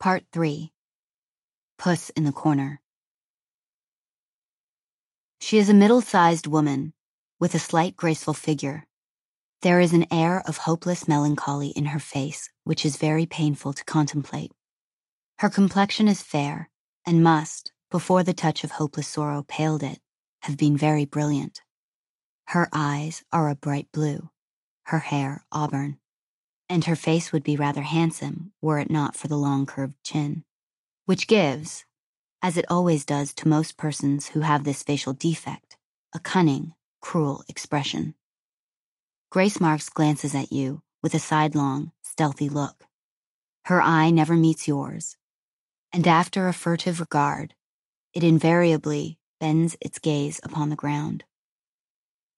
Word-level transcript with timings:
Part 0.00 0.22
3 0.32 0.70
Puss 1.76 2.10
in 2.10 2.22
the 2.22 2.30
Corner. 2.30 2.80
She 5.40 5.58
is 5.58 5.68
a 5.68 5.74
middle 5.74 6.02
sized 6.02 6.46
woman 6.46 6.92
with 7.40 7.52
a 7.56 7.58
slight 7.58 7.96
graceful 7.96 8.32
figure. 8.32 8.86
There 9.62 9.80
is 9.80 9.92
an 9.92 10.06
air 10.12 10.40
of 10.46 10.58
hopeless 10.58 11.08
melancholy 11.08 11.70
in 11.70 11.86
her 11.86 11.98
face, 11.98 12.48
which 12.62 12.86
is 12.86 12.96
very 12.96 13.26
painful 13.26 13.72
to 13.72 13.84
contemplate. 13.84 14.52
Her 15.40 15.50
complexion 15.50 16.06
is 16.06 16.22
fair 16.22 16.70
and 17.04 17.24
must, 17.24 17.72
before 17.90 18.22
the 18.22 18.32
touch 18.32 18.62
of 18.62 18.70
hopeless 18.70 19.08
sorrow 19.08 19.42
paled 19.48 19.82
it, 19.82 19.98
have 20.42 20.56
been 20.56 20.76
very 20.76 21.06
brilliant. 21.06 21.62
Her 22.46 22.68
eyes 22.72 23.24
are 23.32 23.48
a 23.48 23.56
bright 23.56 23.88
blue, 23.90 24.30
her 24.84 25.00
hair 25.00 25.44
auburn 25.50 25.98
and 26.68 26.84
her 26.84 26.96
face 26.96 27.32
would 27.32 27.42
be 27.42 27.56
rather 27.56 27.82
handsome 27.82 28.52
were 28.60 28.78
it 28.78 28.90
not 28.90 29.16
for 29.16 29.28
the 29.28 29.36
long 29.36 29.66
curved 29.66 30.02
chin, 30.02 30.44
which 31.06 31.26
gives, 31.26 31.84
as 32.42 32.56
it 32.56 32.66
always 32.68 33.04
does 33.04 33.32
to 33.34 33.48
most 33.48 33.76
persons 33.76 34.28
who 34.28 34.40
have 34.40 34.64
this 34.64 34.82
facial 34.82 35.12
defect, 35.12 35.76
a 36.14 36.18
cunning, 36.18 36.74
cruel 37.00 37.42
expression. 37.48 38.14
Grace 39.30 39.60
Marks 39.60 39.88
glances 39.88 40.34
at 40.34 40.52
you 40.52 40.82
with 41.02 41.14
a 41.14 41.18
sidelong, 41.18 41.92
stealthy 42.02 42.48
look. 42.48 42.84
Her 43.66 43.82
eye 43.82 44.10
never 44.10 44.34
meets 44.34 44.66
yours, 44.66 45.16
and 45.92 46.06
after 46.06 46.48
a 46.48 46.52
furtive 46.52 47.00
regard, 47.00 47.54
it 48.14 48.24
invariably 48.24 49.18
bends 49.40 49.76
its 49.80 49.98
gaze 49.98 50.40
upon 50.42 50.70
the 50.70 50.76
ground. 50.76 51.24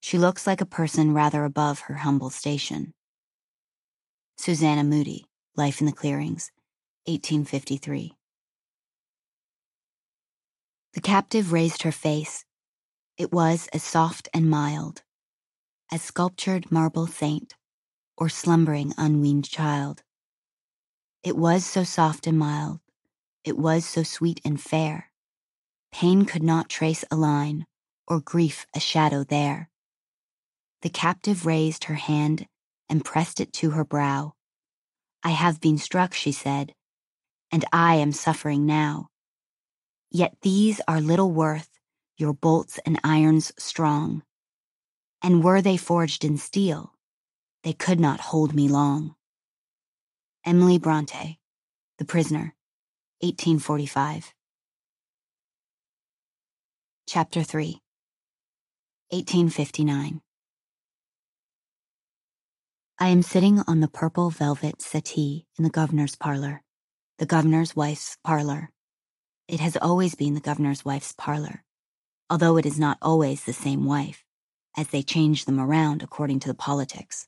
She 0.01 0.19
looks 0.19 0.47
like 0.47 0.61
a 0.61 0.67
person 0.67 1.15
rather 1.15 1.45
above 1.45 1.81
her 1.81 1.95
humble 1.95 2.31
station. 2.31 2.95
Susanna 4.43 4.83
Moodie, 4.83 5.27
Life 5.55 5.81
in 5.81 5.87
the 5.87 5.93
Clearings, 5.93 6.51
1853. 7.05 8.15
The 10.95 11.01
captive 11.03 11.53
raised 11.53 11.83
her 11.83 11.93
face. 11.93 12.47
It 13.19 13.35
was 13.35 13.69
as 13.75 13.83
soft 13.83 14.31
and 14.33 14.49
mild 14.49 15.03
as 15.93 16.01
sculptured 16.01 16.73
marble 16.73 17.07
saint 17.07 17.55
or 18.17 18.31
slumbering 18.31 18.95
unweaned 18.97 19.51
child. 19.51 20.05
It 21.23 21.37
was 21.37 21.67
so 21.67 21.85
soft 21.85 22.27
and 22.27 22.39
mild, 22.39 22.81
it 23.45 23.59
was 23.59 23.85
so 23.85 24.03
sweet 24.03 24.41
and 24.43 24.59
fair. 24.59 25.13
Pain 25.93 26.25
could 26.25 26.43
not 26.43 26.71
trace 26.71 27.05
a 27.11 27.17
line, 27.17 27.67
or 28.09 28.21
grief 28.21 28.67
a 28.75 28.81
shadow 28.81 29.23
there. 29.23 29.69
The 30.81 30.89
captive 30.89 31.45
raised 31.45 31.85
her 31.85 31.97
hand 31.97 32.47
and 32.91 33.05
pressed 33.05 33.41
it 33.41 33.55
to 33.55 33.71
her 33.71 33.85
brow. 33.85 34.35
I 35.23 35.31
have 35.31 35.61
been 35.61 35.79
struck, 35.79 36.13
she 36.13 36.33
said, 36.33 36.75
and 37.53 37.65
I 37.73 37.95
am 37.97 38.13
suffering 38.13 38.67
now. 38.67 39.09
Yet 40.11 40.37
these 40.43 40.81
are 40.89 41.01
little 41.01 41.31
worth, 41.31 41.71
your 42.17 42.35
bolts 42.35 42.79
and 42.85 43.01
irons 43.05 43.53
strong. 43.59 44.23
And 45.23 45.45
were 45.45 45.63
they 45.63 45.77
forged 45.77 46.25
in 46.25 46.37
steel, 46.37 46.95
they 47.63 47.73
could 47.73 48.01
not 48.01 48.21
hold 48.21 48.55
me 48.55 48.69
long. 48.69 49.15
Emily 50.45 50.79
Bronte, 50.79 51.39
The 51.99 52.05
Prisoner, 52.05 52.55
1845. 53.21 54.35
Chapter 57.07 57.43
3 57.43 57.81
1859 59.11 60.21
I 63.03 63.09
am 63.09 63.23
sitting 63.23 63.63
on 63.67 63.81
the 63.81 63.89
purple 63.89 64.29
velvet 64.29 64.83
settee 64.83 65.47
in 65.57 65.65
the 65.65 65.71
governor's 65.71 66.17
parlor, 66.17 66.63
the 67.19 67.25
governor's 67.25 67.75
wife's 67.75 68.19
parlor. 68.23 68.69
It 69.49 69.59
has 69.61 69.79
always 69.79 70.15
been 70.15 70.35
the 70.35 70.41
governor's 70.41 70.85
wife's 70.85 71.15
parlor, 71.17 71.65
although 72.29 72.59
it 72.59 72.67
is 72.67 72.79
not 72.79 72.99
always 73.01 73.45
the 73.45 73.55
same 73.55 73.87
wife, 73.87 74.23
as 74.77 74.89
they 74.89 75.03
change 75.03 75.47
them 75.47 75.59
around 75.59 76.03
according 76.03 76.41
to 76.41 76.49
the 76.49 76.55
politics. 76.55 77.27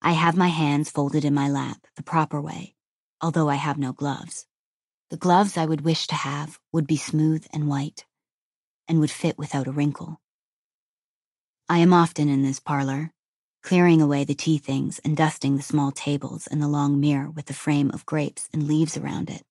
I 0.00 0.12
have 0.12 0.38
my 0.38 0.48
hands 0.48 0.90
folded 0.90 1.26
in 1.26 1.34
my 1.34 1.50
lap 1.50 1.86
the 1.96 2.02
proper 2.02 2.40
way, 2.40 2.74
although 3.20 3.50
I 3.50 3.56
have 3.56 3.76
no 3.76 3.92
gloves. 3.92 4.46
The 5.10 5.18
gloves 5.18 5.58
I 5.58 5.66
would 5.66 5.82
wish 5.82 6.06
to 6.06 6.14
have 6.14 6.58
would 6.72 6.86
be 6.86 6.96
smooth 6.96 7.46
and 7.52 7.68
white, 7.68 8.06
and 8.88 9.00
would 9.00 9.10
fit 9.10 9.36
without 9.36 9.68
a 9.68 9.72
wrinkle. 9.72 10.22
I 11.68 11.78
am 11.80 11.92
often 11.92 12.30
in 12.30 12.42
this 12.42 12.58
parlor, 12.58 13.12
clearing 13.62 14.02
away 14.02 14.24
the 14.24 14.34
tea 14.34 14.58
things 14.58 14.98
and 15.04 15.16
dusting 15.16 15.56
the 15.56 15.62
small 15.62 15.92
tables 15.92 16.46
and 16.48 16.60
the 16.60 16.68
long 16.68 16.98
mirror 16.98 17.30
with 17.30 17.46
the 17.46 17.54
frame 17.54 17.90
of 17.92 18.04
grapes 18.06 18.48
and 18.52 18.66
leaves 18.66 18.96
around 18.96 19.30
it, 19.30 19.44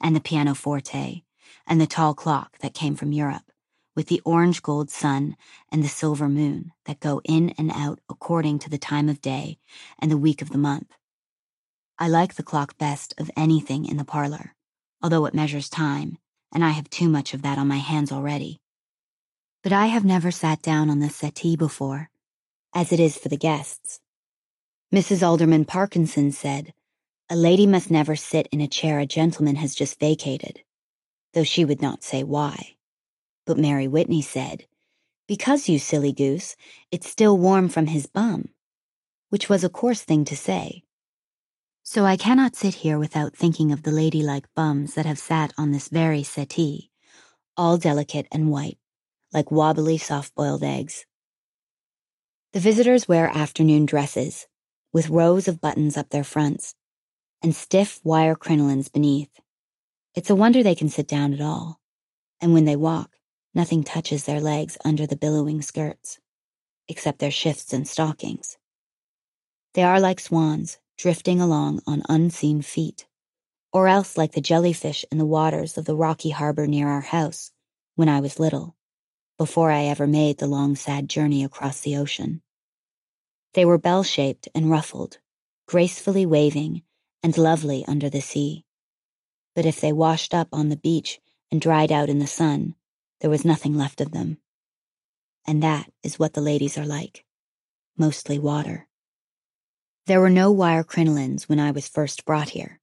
and 0.00 0.14
the 0.14 0.20
pianoforte, 0.20 1.24
and 1.66 1.80
the 1.80 1.86
tall 1.86 2.14
clock 2.14 2.58
that 2.58 2.74
came 2.74 2.96
from 2.96 3.12
Europe, 3.12 3.52
with 3.94 4.08
the 4.08 4.20
orange 4.24 4.62
gold 4.62 4.90
sun 4.90 5.36
and 5.70 5.82
the 5.82 5.88
silver 5.88 6.28
moon 6.28 6.72
that 6.84 7.00
go 7.00 7.20
in 7.24 7.50
and 7.56 7.70
out 7.72 8.00
according 8.08 8.58
to 8.58 8.70
the 8.70 8.78
time 8.78 9.08
of 9.08 9.20
day 9.20 9.58
and 9.98 10.10
the 10.10 10.18
week 10.18 10.42
of 10.42 10.50
the 10.50 10.58
month. 10.58 10.92
I 11.98 12.08
like 12.08 12.34
the 12.34 12.42
clock 12.42 12.76
best 12.78 13.14
of 13.18 13.30
anything 13.36 13.86
in 13.86 13.96
the 13.96 14.04
parlor, 14.04 14.54
although 15.02 15.26
it 15.26 15.34
measures 15.34 15.68
time, 15.68 16.18
and 16.52 16.64
I 16.64 16.70
have 16.70 16.90
too 16.90 17.08
much 17.08 17.34
of 17.34 17.42
that 17.42 17.58
on 17.58 17.68
my 17.68 17.78
hands 17.78 18.12
already. 18.12 18.58
But 19.62 19.72
I 19.72 19.86
have 19.86 20.04
never 20.04 20.30
sat 20.30 20.62
down 20.62 20.90
on 20.90 21.00
the 21.00 21.10
settee 21.10 21.56
before 21.56 22.08
as 22.74 22.92
it 22.92 23.00
is 23.00 23.16
for 23.16 23.28
the 23.28 23.36
guests. 23.36 24.00
Mrs. 24.94 25.22
Alderman 25.22 25.64
Parkinson 25.64 26.32
said, 26.32 26.72
A 27.28 27.36
lady 27.36 27.66
must 27.66 27.90
never 27.90 28.16
sit 28.16 28.46
in 28.52 28.60
a 28.60 28.68
chair 28.68 28.98
a 28.98 29.06
gentleman 29.06 29.56
has 29.56 29.74
just 29.74 30.00
vacated, 30.00 30.62
though 31.34 31.44
she 31.44 31.64
would 31.64 31.82
not 31.82 32.02
say 32.02 32.22
why. 32.22 32.76
But 33.46 33.58
Mary 33.58 33.88
Whitney 33.88 34.22
said, 34.22 34.66
Because, 35.26 35.68
you 35.68 35.78
silly 35.78 36.12
goose, 36.12 36.56
it's 36.90 37.10
still 37.10 37.36
warm 37.36 37.68
from 37.68 37.86
his 37.86 38.06
bum, 38.06 38.48
which 39.28 39.48
was 39.48 39.64
a 39.64 39.68
coarse 39.68 40.02
thing 40.02 40.24
to 40.26 40.36
say. 40.36 40.84
So 41.82 42.04
I 42.04 42.16
cannot 42.16 42.56
sit 42.56 42.74
here 42.76 42.98
without 42.98 43.34
thinking 43.34 43.72
of 43.72 43.82
the 43.82 43.90
ladylike 43.90 44.46
bums 44.54 44.94
that 44.94 45.06
have 45.06 45.18
sat 45.18 45.52
on 45.56 45.70
this 45.72 45.88
very 45.88 46.22
settee, 46.22 46.90
all 47.56 47.78
delicate 47.78 48.26
and 48.30 48.50
white, 48.50 48.78
like 49.32 49.50
wobbly 49.50 49.96
soft 49.98 50.34
boiled 50.34 50.62
eggs. 50.62 51.06
The 52.54 52.60
visitors 52.60 53.06
wear 53.06 53.28
afternoon 53.28 53.84
dresses, 53.84 54.46
with 54.90 55.10
rows 55.10 55.48
of 55.48 55.60
buttons 55.60 55.98
up 55.98 56.08
their 56.08 56.24
fronts, 56.24 56.74
and 57.42 57.54
stiff 57.54 58.00
wire 58.04 58.34
crinolines 58.34 58.90
beneath. 58.90 59.28
It's 60.14 60.30
a 60.30 60.34
wonder 60.34 60.62
they 60.62 60.74
can 60.74 60.88
sit 60.88 61.06
down 61.06 61.34
at 61.34 61.42
all, 61.42 61.78
and 62.40 62.54
when 62.54 62.64
they 62.64 62.74
walk, 62.74 63.18
nothing 63.52 63.84
touches 63.84 64.24
their 64.24 64.40
legs 64.40 64.78
under 64.82 65.06
the 65.06 65.14
billowing 65.14 65.60
skirts, 65.60 66.20
except 66.88 67.18
their 67.18 67.30
shifts 67.30 67.74
and 67.74 67.86
stockings. 67.86 68.56
They 69.74 69.82
are 69.82 70.00
like 70.00 70.18
swans, 70.18 70.78
drifting 70.96 71.42
along 71.42 71.82
on 71.86 72.02
unseen 72.08 72.62
feet, 72.62 73.06
or 73.74 73.88
else 73.88 74.16
like 74.16 74.32
the 74.32 74.40
jellyfish 74.40 75.04
in 75.12 75.18
the 75.18 75.26
waters 75.26 75.76
of 75.76 75.84
the 75.84 75.94
rocky 75.94 76.30
harbor 76.30 76.66
near 76.66 76.88
our 76.88 77.02
house 77.02 77.52
when 77.94 78.08
I 78.08 78.20
was 78.22 78.40
little 78.40 78.77
before 79.38 79.70
I 79.70 79.84
ever 79.84 80.06
made 80.06 80.38
the 80.38 80.46
long 80.48 80.76
sad 80.76 81.08
journey 81.08 81.44
across 81.44 81.80
the 81.80 81.96
ocean. 81.96 82.42
They 83.54 83.64
were 83.64 83.78
bell 83.78 84.02
shaped 84.02 84.48
and 84.54 84.70
ruffled, 84.70 85.18
gracefully 85.66 86.26
waving 86.26 86.82
and 87.22 87.38
lovely 87.38 87.84
under 87.86 88.10
the 88.10 88.20
sea. 88.20 88.66
But 89.54 89.64
if 89.64 89.80
they 89.80 89.92
washed 89.92 90.34
up 90.34 90.48
on 90.52 90.68
the 90.68 90.76
beach 90.76 91.20
and 91.50 91.60
dried 91.60 91.90
out 91.90 92.08
in 92.08 92.18
the 92.18 92.26
sun, 92.26 92.74
there 93.20 93.30
was 93.30 93.44
nothing 93.44 93.76
left 93.76 94.00
of 94.00 94.10
them. 94.10 94.38
And 95.46 95.62
that 95.62 95.90
is 96.02 96.18
what 96.18 96.34
the 96.34 96.40
ladies 96.40 96.76
are 96.76 96.86
like 96.86 97.24
mostly 97.96 98.38
water. 98.38 98.86
There 100.06 100.20
were 100.20 100.30
no 100.30 100.52
wire 100.52 100.84
crinolines 100.84 101.48
when 101.48 101.58
I 101.58 101.72
was 101.72 101.88
first 101.88 102.24
brought 102.24 102.50
here. 102.50 102.80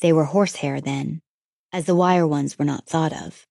They 0.00 0.12
were 0.12 0.24
horsehair 0.24 0.80
then, 0.80 1.20
as 1.70 1.84
the 1.84 1.94
wire 1.94 2.26
ones 2.26 2.58
were 2.58 2.64
not 2.64 2.86
thought 2.86 3.12
of. 3.12 3.46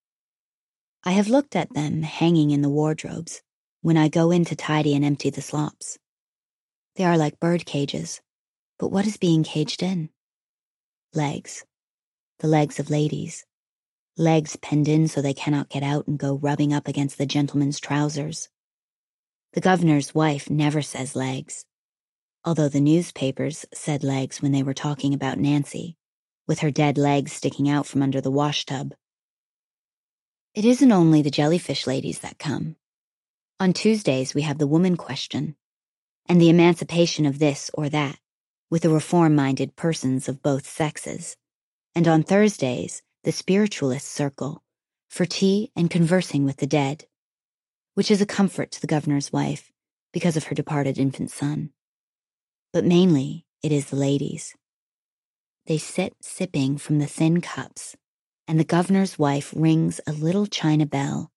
I 1.04 1.14
have 1.14 1.30
looked 1.30 1.56
at 1.56 1.74
them 1.74 2.04
hanging 2.04 2.52
in 2.52 2.62
the 2.62 2.70
wardrobes 2.70 3.42
when 3.82 3.98
I 3.98 4.08
go 4.08 4.30
in 4.30 4.46
to 4.46 4.56
tidy 4.56 4.94
and 4.94 5.04
empty 5.04 5.32
the 5.32 5.42
slops. 5.42 5.98
They 6.96 7.06
are 7.06 7.18
like 7.18 7.40
bird 7.40 7.66
cages, 7.66 8.22
but 8.78 8.90
what 8.90 9.08
is 9.08 9.18
being 9.18 9.44
caged 9.44 9.82
in? 9.82 10.10
Legs. 11.16 11.66
The 12.40 12.48
legs 12.48 12.80
of 12.80 12.92
ladies. 12.92 13.46
Legs 14.16 14.58
penned 14.58 14.88
in 14.88 15.08
so 15.08 15.24
they 15.24 15.34
cannot 15.34 15.70
get 15.70 15.82
out 15.82 16.06
and 16.06 16.20
go 16.20 16.36
rubbing 16.36 16.72
up 16.72 16.88
against 16.88 17.18
the 17.18 17.26
gentleman's 17.26 17.80
trousers. 17.80 18.50
The 19.54 19.62
governor's 19.62 20.14
wife 20.14 20.52
never 20.52 20.84
says 20.84 21.16
legs, 21.16 21.66
although 22.46 22.70
the 22.70 22.80
newspapers 22.80 23.66
said 23.74 24.04
legs 24.04 24.40
when 24.40 24.52
they 24.52 24.62
were 24.62 24.76
talking 24.76 25.16
about 25.16 25.40
Nancy, 25.40 25.98
with 26.48 26.60
her 26.60 26.70
dead 26.70 27.00
legs 27.00 27.34
sticking 27.34 27.68
out 27.68 27.88
from 27.88 28.04
under 28.04 28.22
the 28.22 28.30
washtub. 28.30 28.94
It 30.54 30.66
isn't 30.66 30.92
only 30.92 31.22
the 31.22 31.32
jellyfish 31.32 31.88
ladies 31.88 32.20
that 32.20 32.38
come. 32.38 32.76
On 33.60 33.72
Tuesdays, 33.72 34.34
we 34.34 34.42
have 34.42 34.58
the 34.58 34.68
woman 34.68 34.98
question 34.98 35.56
and 36.28 36.42
the 36.42 36.50
emancipation 36.50 37.26
of 37.26 37.40
this 37.40 37.72
or 37.74 37.90
that 37.90 38.20
with 38.70 38.82
the 38.82 38.90
reform 38.90 39.36
minded 39.36 39.76
persons 39.76 40.28
of 40.28 40.42
both 40.42 40.68
sexes. 40.68 41.38
and 41.96 42.08
on 42.08 42.24
Thursdays, 42.24 43.02
the 43.24 43.32
spiritualist 43.32 44.08
circle, 44.08 44.64
for 45.10 45.26
tea 45.26 45.72
and 45.76 45.90
conversing 45.90 46.46
with 46.46 46.58
the 46.58 46.68
dead, 46.68 47.06
which 47.96 48.10
is 48.10 48.22
a 48.22 48.26
comfort 48.26 48.72
to 48.72 48.82
the 48.82 48.88
governor's 48.88 49.34
wife 49.34 49.72
because 50.14 50.38
of 50.38 50.46
her 50.46 50.56
departed 50.56 50.98
infant 50.98 51.32
son. 51.32 51.72
But 52.74 52.86
mainly, 52.86 53.46
it 53.62 53.72
is 53.72 53.88
the 53.88 53.98
ladies. 53.98 54.56
They 55.66 55.78
sit 55.78 56.16
sipping 56.22 56.78
from 56.78 57.00
the 57.00 57.08
thin 57.08 57.42
cups, 57.42 57.96
and 58.52 58.60
the 58.60 58.66
governor's 58.66 59.18
wife 59.18 59.54
rings 59.56 60.02
a 60.06 60.12
little 60.12 60.46
china 60.46 60.86
bell. 60.86 61.32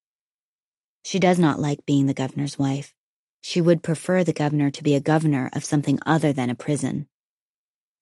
She 1.04 1.20
does 1.20 1.38
not 1.38 1.60
like 1.60 1.86
being 1.86 2.06
the 2.06 2.12
governor's 2.12 2.58
wife. 2.58 2.92
She 3.40 3.60
would 3.60 3.84
prefer 3.84 4.24
the 4.24 4.32
governor 4.32 4.68
to 4.72 4.82
be 4.82 4.96
a 4.96 5.00
governor 5.00 5.48
of 5.52 5.64
something 5.64 6.00
other 6.04 6.32
than 6.32 6.50
a 6.50 6.56
prison. 6.56 7.06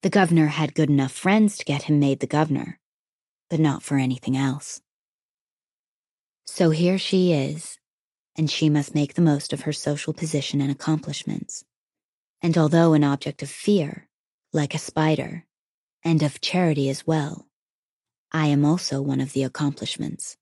The 0.01 0.09
governor 0.09 0.47
had 0.47 0.75
good 0.75 0.89
enough 0.89 1.13
friends 1.13 1.59
to 1.59 1.67
get 1.67 1.83
him 1.83 2.01
made 2.01 2.21
the 2.21 2.27
governor, 2.27 2.81
but 3.51 3.61
not 3.61 3.83
for 3.83 3.99
anything 3.99 4.35
else. 4.35 4.81
So 6.47 6.71
here 6.71 6.97
she 6.97 7.35
is, 7.35 7.79
and 8.35 8.51
she 8.51 8.71
must 8.71 8.95
make 8.95 9.13
the 9.13 9.21
most 9.21 9.53
of 9.53 9.61
her 9.61 9.75
social 9.75 10.15
position 10.15 10.63
and 10.63 10.71
accomplishments. 10.71 11.67
And 12.41 12.57
although 12.57 12.95
an 12.95 13.05
object 13.05 13.43
of 13.43 13.51
fear, 13.51 14.09
like 14.55 14.75
a 14.75 14.79
spider, 14.79 15.45
and 16.03 16.23
of 16.23 16.41
charity 16.41 16.89
as 16.89 17.07
well, 17.07 17.47
I 18.35 18.47
am 18.47 18.65
also 18.65 19.03
one 19.03 19.21
of 19.21 19.35
the 19.35 19.43
accomplishments. 19.43 20.39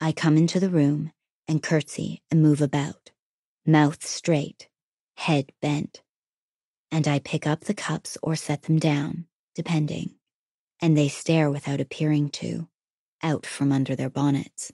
I 0.00 0.10
come 0.12 0.38
into 0.38 0.58
the 0.58 0.70
room 0.70 1.12
and 1.46 1.62
curtsy 1.62 2.22
and 2.30 2.40
move 2.40 2.62
about, 2.62 3.10
mouth 3.66 4.06
straight, 4.06 4.68
head 5.16 5.52
bent, 5.60 6.02
and 6.90 7.06
I 7.06 7.18
pick 7.18 7.46
up 7.46 7.60
the 7.60 7.74
cups 7.74 8.16
or 8.22 8.36
set 8.36 8.62
them 8.62 8.78
down, 8.78 9.26
depending, 9.54 10.14
and 10.80 10.96
they 10.96 11.08
stare 11.08 11.50
without 11.50 11.80
appearing 11.80 12.30
to, 12.30 12.68
out 13.22 13.44
from 13.44 13.70
under 13.70 13.94
their 13.94 14.08
bonnets. 14.08 14.72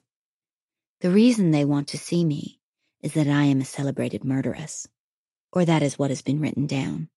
The 1.01 1.11
reason 1.11 1.51
they 1.51 1.65
want 1.65 1.89
to 1.89 1.97
see 1.97 2.23
me 2.23 2.61
is 3.01 3.13
that 3.15 3.27
I 3.27 3.43
am 3.43 3.59
a 3.59 3.65
celebrated 3.65 4.23
murderess, 4.23 4.87
or 5.51 5.65
that 5.65 5.83
is 5.83 5.99
what 5.99 6.11
has 6.11 6.21
been 6.21 6.39
written 6.39 6.65
down. 6.65 7.09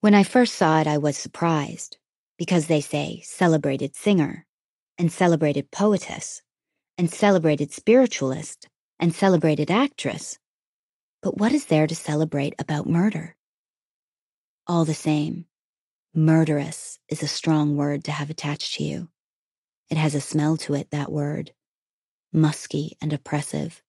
When 0.00 0.14
I 0.14 0.24
first 0.24 0.56
saw 0.56 0.78
it, 0.80 0.86
I 0.86 0.98
was 0.98 1.16
surprised, 1.16 1.96
because 2.38 2.66
they 2.66 2.80
say 2.80 3.20
celebrated 3.24 3.96
singer, 3.96 4.46
and 4.96 5.12
celebrated 5.12 5.70
poetess, 5.70 6.42
and 6.96 7.10
celebrated 7.10 7.72
spiritualist, 7.72 8.68
and 8.98 9.14
celebrated 9.14 9.70
actress. 9.70 10.38
But 11.22 11.36
what 11.36 11.52
is 11.52 11.66
there 11.66 11.86
to 11.86 11.94
celebrate 11.94 12.54
about 12.58 12.88
murder? 12.88 13.36
All 14.66 14.84
the 14.84 14.94
same, 14.94 15.46
murderous 16.14 16.98
is 17.08 17.22
a 17.22 17.28
strong 17.28 17.76
word 17.76 18.04
to 18.04 18.12
have 18.12 18.30
attached 18.30 18.74
to 18.74 18.84
you. 18.84 19.08
It 19.90 19.96
has 19.96 20.14
a 20.14 20.20
smell 20.20 20.56
to 20.58 20.74
it, 20.74 20.90
that 20.90 21.10
word, 21.10 21.52
musky 22.32 22.96
and 23.00 23.12
oppressive, 23.12 23.82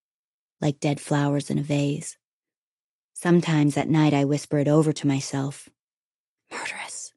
like 0.60 0.80
dead 0.80 1.00
flowers 1.00 1.50
in 1.50 1.58
a 1.58 1.62
vase. 1.62 2.16
Sometimes 3.12 3.76
at 3.76 3.88
night 3.88 4.14
I 4.14 4.24
whisper 4.24 4.58
it 4.58 4.68
over 4.68 4.92
to 4.92 5.06
myself. 5.06 5.68
Murderous. 6.50 7.12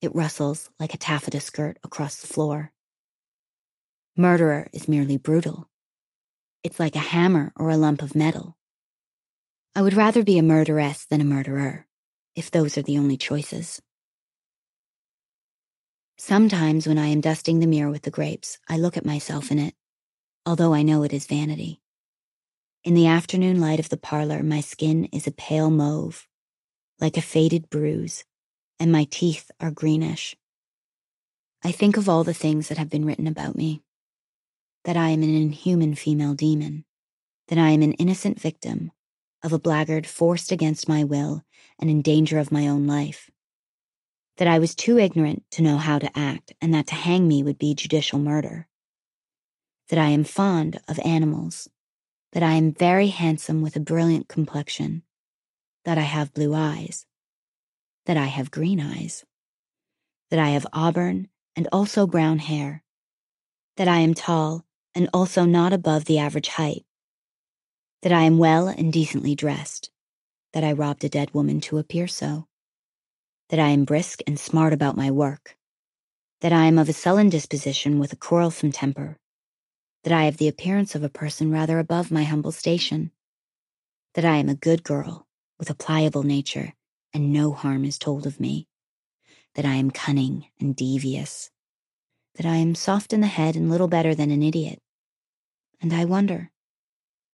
It 0.00 0.14
rustles 0.14 0.70
like 0.78 0.94
a 0.94 0.98
taffeta 0.98 1.40
skirt 1.40 1.78
across 1.82 2.16
the 2.16 2.26
floor. 2.26 2.72
Murderer 4.16 4.68
is 4.72 4.88
merely 4.88 5.16
brutal. 5.16 5.68
It's 6.62 6.80
like 6.80 6.96
a 6.96 7.00
hammer 7.00 7.52
or 7.56 7.70
a 7.70 7.76
lump 7.76 8.02
of 8.02 8.14
metal. 8.14 8.56
I 9.74 9.82
would 9.82 9.94
rather 9.94 10.22
be 10.22 10.38
a 10.38 10.42
murderess 10.42 11.06
than 11.06 11.20
a 11.20 11.24
murderer, 11.24 11.86
if 12.34 12.50
those 12.50 12.78
are 12.78 12.82
the 12.82 12.98
only 12.98 13.16
choices. 13.16 13.80
Sometimes 16.18 16.86
when 16.86 16.98
I 16.98 17.08
am 17.08 17.20
dusting 17.20 17.60
the 17.60 17.66
mirror 17.66 17.90
with 17.90 18.02
the 18.02 18.10
grapes, 18.10 18.58
I 18.68 18.78
look 18.78 18.96
at 18.96 19.04
myself 19.04 19.50
in 19.50 19.58
it, 19.58 19.74
although 20.46 20.72
I 20.72 20.82
know 20.82 21.02
it 21.02 21.12
is 21.12 21.26
vanity. 21.26 21.82
In 22.84 22.94
the 22.94 23.06
afternoon 23.06 23.60
light 23.60 23.80
of 23.80 23.90
the 23.90 23.96
parlor, 23.96 24.42
my 24.42 24.60
skin 24.60 25.06
is 25.06 25.26
a 25.26 25.32
pale 25.32 25.70
mauve, 25.70 26.26
like 27.00 27.16
a 27.16 27.22
faded 27.22 27.68
bruise, 27.68 28.24
and 28.78 28.92
my 28.92 29.06
teeth 29.10 29.50
are 29.60 29.70
greenish. 29.70 30.36
I 31.64 31.72
think 31.72 31.96
of 31.96 32.08
all 32.08 32.24
the 32.24 32.34
things 32.34 32.68
that 32.68 32.78
have 32.78 32.90
been 32.90 33.04
written 33.04 33.26
about 33.26 33.56
me 33.56 33.82
that 34.84 34.96
I 34.96 35.08
am 35.08 35.22
an 35.22 35.34
inhuman 35.34 35.96
female 35.96 36.34
demon, 36.34 36.84
that 37.48 37.58
I 37.58 37.70
am 37.70 37.82
an 37.82 37.94
innocent 37.94 38.40
victim 38.40 38.92
of 39.42 39.52
a 39.52 39.58
blackguard 39.58 40.06
forced 40.06 40.52
against 40.52 40.88
my 40.88 41.02
will 41.02 41.42
and 41.78 41.90
in 41.90 42.02
danger 42.02 42.38
of 42.38 42.52
my 42.52 42.68
own 42.68 42.86
life 42.86 43.30
that 44.36 44.48
I 44.48 44.58
was 44.58 44.74
too 44.74 44.98
ignorant 44.98 45.44
to 45.52 45.62
know 45.62 45.78
how 45.78 45.98
to 45.98 46.18
act, 46.18 46.52
and 46.60 46.74
that 46.74 46.86
to 46.88 46.94
hang 46.94 47.26
me 47.26 47.42
would 47.42 47.58
be 47.58 47.74
judicial 47.74 48.18
murder. 48.18 48.68
That 49.88 49.98
I 49.98 50.10
am 50.10 50.24
fond 50.24 50.80
of 50.88 50.98
animals. 51.04 51.68
That 52.32 52.42
I 52.42 52.54
am 52.54 52.72
very 52.72 53.08
handsome 53.08 53.62
with 53.62 53.76
a 53.76 53.80
brilliant 53.80 54.28
complexion. 54.28 55.02
That 55.84 55.96
I 55.96 56.02
have 56.02 56.34
blue 56.34 56.54
eyes. 56.54 57.06
That 58.06 58.16
I 58.16 58.26
have 58.26 58.52
green 58.52 58.80
eyes. 58.80 59.24
That 60.30 60.38
I 60.38 60.50
have 60.50 60.66
auburn 60.72 61.28
and 61.56 61.66
also 61.72 62.06
brown 62.06 62.38
hair. 62.38 62.84
That 63.76 63.88
I 63.88 63.98
am 63.98 64.14
tall 64.14 64.64
and 64.94 65.10
also 65.12 65.44
not 65.44 65.72
above 65.72 66.04
the 66.04 66.18
average 66.20 66.48
height. 66.48 66.84
That 68.02 68.12
I 68.12 68.22
am 68.22 68.38
well 68.38 68.68
and 68.68 68.92
decently 68.92 69.34
dressed. 69.34 69.90
That 70.52 70.62
I 70.62 70.72
robbed 70.72 71.02
a 71.02 71.08
dead 71.08 71.34
woman 71.34 71.60
to 71.62 71.78
appear 71.78 72.06
so 72.06 72.46
that 73.48 73.58
I 73.58 73.70
am 73.70 73.84
brisk 73.84 74.20
and 74.26 74.38
smart 74.38 74.72
about 74.72 74.96
my 74.96 75.10
work, 75.10 75.56
that 76.42 76.52
I 76.52 76.66
am 76.66 76.78
of 76.78 76.88
a 76.88 76.92
sullen 76.92 77.28
disposition 77.28 77.98
with 77.98 78.12
a 78.12 78.16
quarrelsome 78.16 78.72
temper, 78.72 79.18
that 80.04 80.12
I 80.12 80.24
have 80.24 80.36
the 80.36 80.48
appearance 80.48 80.94
of 80.94 81.02
a 81.02 81.08
person 81.08 81.50
rather 81.50 81.78
above 81.80 82.10
my 82.12 82.24
humble 82.24 82.52
station, 82.52 83.10
that 84.14 84.24
I 84.24 84.36
am 84.36 84.48
a 84.48 84.54
good 84.54 84.84
girl 84.84 85.26
with 85.58 85.70
a 85.70 85.74
pliable 85.74 86.22
nature 86.22 86.75
and 87.16 87.32
no 87.32 87.50
harm 87.50 87.82
is 87.86 87.96
told 87.96 88.26
of 88.26 88.38
me, 88.38 88.68
that 89.54 89.64
I 89.64 89.76
am 89.76 89.90
cunning 89.90 90.48
and 90.60 90.76
devious, 90.76 91.50
that 92.34 92.44
I 92.44 92.56
am 92.56 92.74
soft 92.74 93.14
in 93.14 93.22
the 93.22 93.26
head 93.26 93.56
and 93.56 93.70
little 93.70 93.88
better 93.88 94.14
than 94.14 94.30
an 94.30 94.42
idiot. 94.42 94.82
And 95.80 95.94
I 95.94 96.04
wonder, 96.04 96.50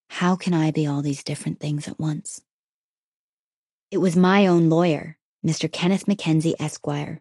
how 0.08 0.36
can 0.36 0.54
I 0.54 0.70
be 0.70 0.86
all 0.86 1.02
these 1.02 1.24
different 1.24 1.58
things 1.58 1.88
at 1.88 1.98
once? 1.98 2.42
It 3.90 3.98
was 3.98 4.14
my 4.14 4.46
own 4.46 4.68
lawyer 4.68 5.18
Mr. 5.44 5.70
Kenneth 5.70 6.06
Mackenzie, 6.06 6.54
Esquire, 6.60 7.20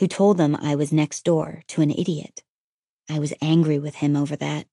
who 0.00 0.06
told 0.08 0.38
them 0.38 0.56
I 0.56 0.76
was 0.76 0.90
next 0.90 1.26
door 1.26 1.62
to 1.68 1.82
an 1.82 1.90
idiot. 1.90 2.42
I 3.10 3.18
was 3.18 3.34
angry 3.42 3.78
with 3.78 3.96
him 3.96 4.16
over 4.16 4.34
that. 4.36 4.66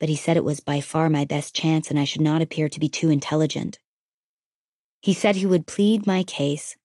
But 0.00 0.08
he 0.08 0.16
said 0.16 0.36
it 0.36 0.42
was 0.42 0.58
by 0.58 0.80
far 0.80 1.08
my 1.08 1.24
best 1.24 1.54
chance 1.54 1.88
and 1.88 2.00
I 2.00 2.04
should 2.04 2.20
not 2.20 2.42
appear 2.42 2.68
to 2.68 2.80
be 2.80 2.88
too 2.88 3.10
intelligent. 3.10 3.78
He 5.02 5.14
said 5.14 5.34
he 5.34 5.46
would 5.46 5.66
plead 5.66 6.06
my 6.06 6.22
case 6.22 6.76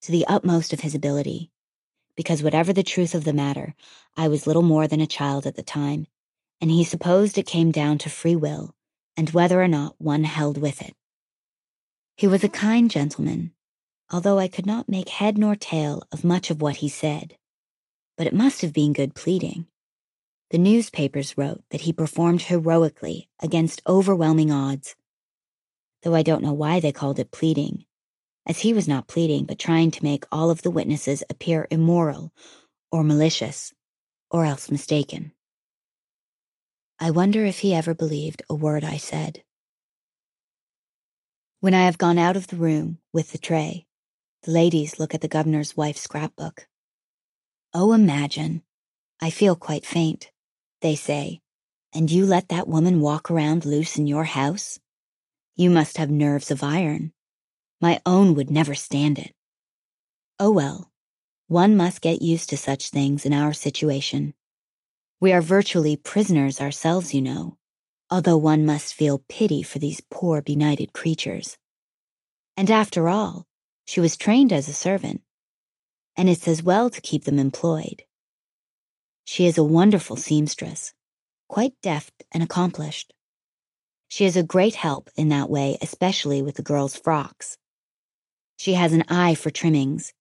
to 0.00 0.10
the 0.10 0.26
utmost 0.26 0.72
of 0.72 0.80
his 0.80 0.94
ability, 0.94 1.50
because 2.16 2.42
whatever 2.42 2.72
the 2.72 2.82
truth 2.82 3.14
of 3.14 3.24
the 3.24 3.34
matter, 3.34 3.74
I 4.16 4.26
was 4.26 4.46
little 4.46 4.62
more 4.62 4.88
than 4.88 5.02
a 5.02 5.06
child 5.06 5.46
at 5.46 5.54
the 5.54 5.62
time, 5.62 6.06
and 6.62 6.70
he 6.70 6.82
supposed 6.82 7.36
it 7.36 7.46
came 7.46 7.70
down 7.70 7.98
to 7.98 8.08
free 8.08 8.34
will 8.34 8.74
and 9.18 9.28
whether 9.30 9.60
or 9.62 9.68
not 9.68 9.96
one 9.98 10.24
held 10.24 10.56
with 10.56 10.80
it. 10.80 10.94
He 12.16 12.26
was 12.26 12.42
a 12.42 12.48
kind 12.48 12.90
gentleman, 12.90 13.52
although 14.10 14.38
I 14.38 14.48
could 14.48 14.66
not 14.66 14.88
make 14.88 15.10
head 15.10 15.36
nor 15.36 15.54
tail 15.54 16.02
of 16.10 16.24
much 16.24 16.50
of 16.50 16.62
what 16.62 16.76
he 16.76 16.88
said. 16.88 17.36
But 18.16 18.26
it 18.26 18.34
must 18.34 18.62
have 18.62 18.72
been 18.72 18.94
good 18.94 19.14
pleading. 19.14 19.66
The 20.50 20.58
newspapers 20.58 21.36
wrote 21.36 21.62
that 21.68 21.82
he 21.82 21.92
performed 21.92 22.42
heroically 22.42 23.28
against 23.40 23.82
overwhelming 23.86 24.50
odds. 24.50 24.96
Though 26.02 26.14
I 26.14 26.22
don't 26.22 26.42
know 26.42 26.52
why 26.52 26.80
they 26.80 26.92
called 26.92 27.18
it 27.18 27.30
pleading, 27.30 27.84
as 28.46 28.60
he 28.60 28.72
was 28.72 28.88
not 28.88 29.08
pleading 29.08 29.44
but 29.44 29.58
trying 29.58 29.90
to 29.92 30.04
make 30.04 30.24
all 30.30 30.50
of 30.50 30.62
the 30.62 30.70
witnesses 30.70 31.24
appear 31.28 31.66
immoral 31.70 32.32
or 32.90 33.04
malicious 33.04 33.72
or 34.30 34.44
else 34.44 34.70
mistaken. 34.70 35.32
I 37.00 37.10
wonder 37.10 37.44
if 37.44 37.60
he 37.60 37.74
ever 37.74 37.94
believed 37.94 38.42
a 38.50 38.54
word 38.54 38.84
I 38.84 38.96
said. 38.96 39.44
When 41.60 41.74
I 41.74 41.84
have 41.84 41.98
gone 41.98 42.18
out 42.18 42.36
of 42.36 42.48
the 42.48 42.56
room 42.56 42.98
with 43.12 43.32
the 43.32 43.38
tray, 43.38 43.86
the 44.42 44.52
ladies 44.52 44.98
look 44.98 45.14
at 45.14 45.20
the 45.20 45.28
governor's 45.28 45.76
wife's 45.76 46.02
scrapbook. 46.02 46.68
Oh, 47.74 47.92
imagine. 47.92 48.62
I 49.20 49.30
feel 49.30 49.56
quite 49.56 49.84
faint, 49.84 50.30
they 50.80 50.94
say. 50.94 51.40
And 51.92 52.10
you 52.10 52.26
let 52.26 52.48
that 52.48 52.68
woman 52.68 53.00
walk 53.00 53.30
around 53.30 53.64
loose 53.64 53.98
in 53.98 54.06
your 54.06 54.24
house? 54.24 54.78
You 55.58 55.70
must 55.70 55.98
have 55.98 56.10
nerves 56.10 56.50
of 56.52 56.62
iron. 56.62 57.12
My 57.82 58.00
own 58.06 58.34
would 58.36 58.50
never 58.50 58.74
stand 58.76 59.18
it. 59.18 59.34
Oh 60.40 60.52
well, 60.52 60.92
one 61.48 61.76
must 61.76 62.00
get 62.00 62.22
used 62.22 62.50
to 62.50 62.56
such 62.56 62.90
things 62.90 63.26
in 63.26 63.34
our 63.34 63.52
situation. 63.52 64.34
We 65.20 65.32
are 65.32 65.42
virtually 65.42 65.96
prisoners 65.96 66.60
ourselves, 66.60 67.14
you 67.14 67.22
know, 67.22 67.58
although 68.10 68.38
one 68.38 68.66
must 68.66 68.94
feel 68.94 69.24
pity 69.28 69.62
for 69.64 69.80
these 69.80 70.00
poor 70.10 70.42
benighted 70.42 70.92
creatures. 70.94 71.58
And 72.56 72.70
after 72.70 73.08
all, 73.08 73.46
she 73.86 74.00
was 74.00 74.16
trained 74.16 74.52
as 74.52 74.68
a 74.68 74.74
servant. 74.74 75.22
and 76.16 76.28
it's 76.28 76.48
as 76.48 76.62
well 76.62 76.90
to 76.90 77.00
keep 77.00 77.24
them 77.24 77.38
employed. 77.38 78.02
She 79.24 79.46
is 79.46 79.58
a 79.58 79.64
wonderful 79.64 80.16
seamstress, 80.16 80.94
quite 81.48 81.74
deft 81.82 82.24
and 82.32 82.42
accomplished. 82.42 83.14
She 84.08 84.24
is 84.24 84.36
a 84.36 84.42
great 84.42 84.74
help 84.74 85.10
in 85.16 85.28
that 85.28 85.50
way, 85.50 85.76
especially 85.82 86.42
with 86.42 86.56
the 86.56 86.62
girls' 86.62 86.96
frocks. 86.96 87.58
She 88.56 88.74
has 88.74 88.92
an 88.92 89.04
eye 89.08 89.34
for 89.34 89.50
trimmings, 89.50 90.12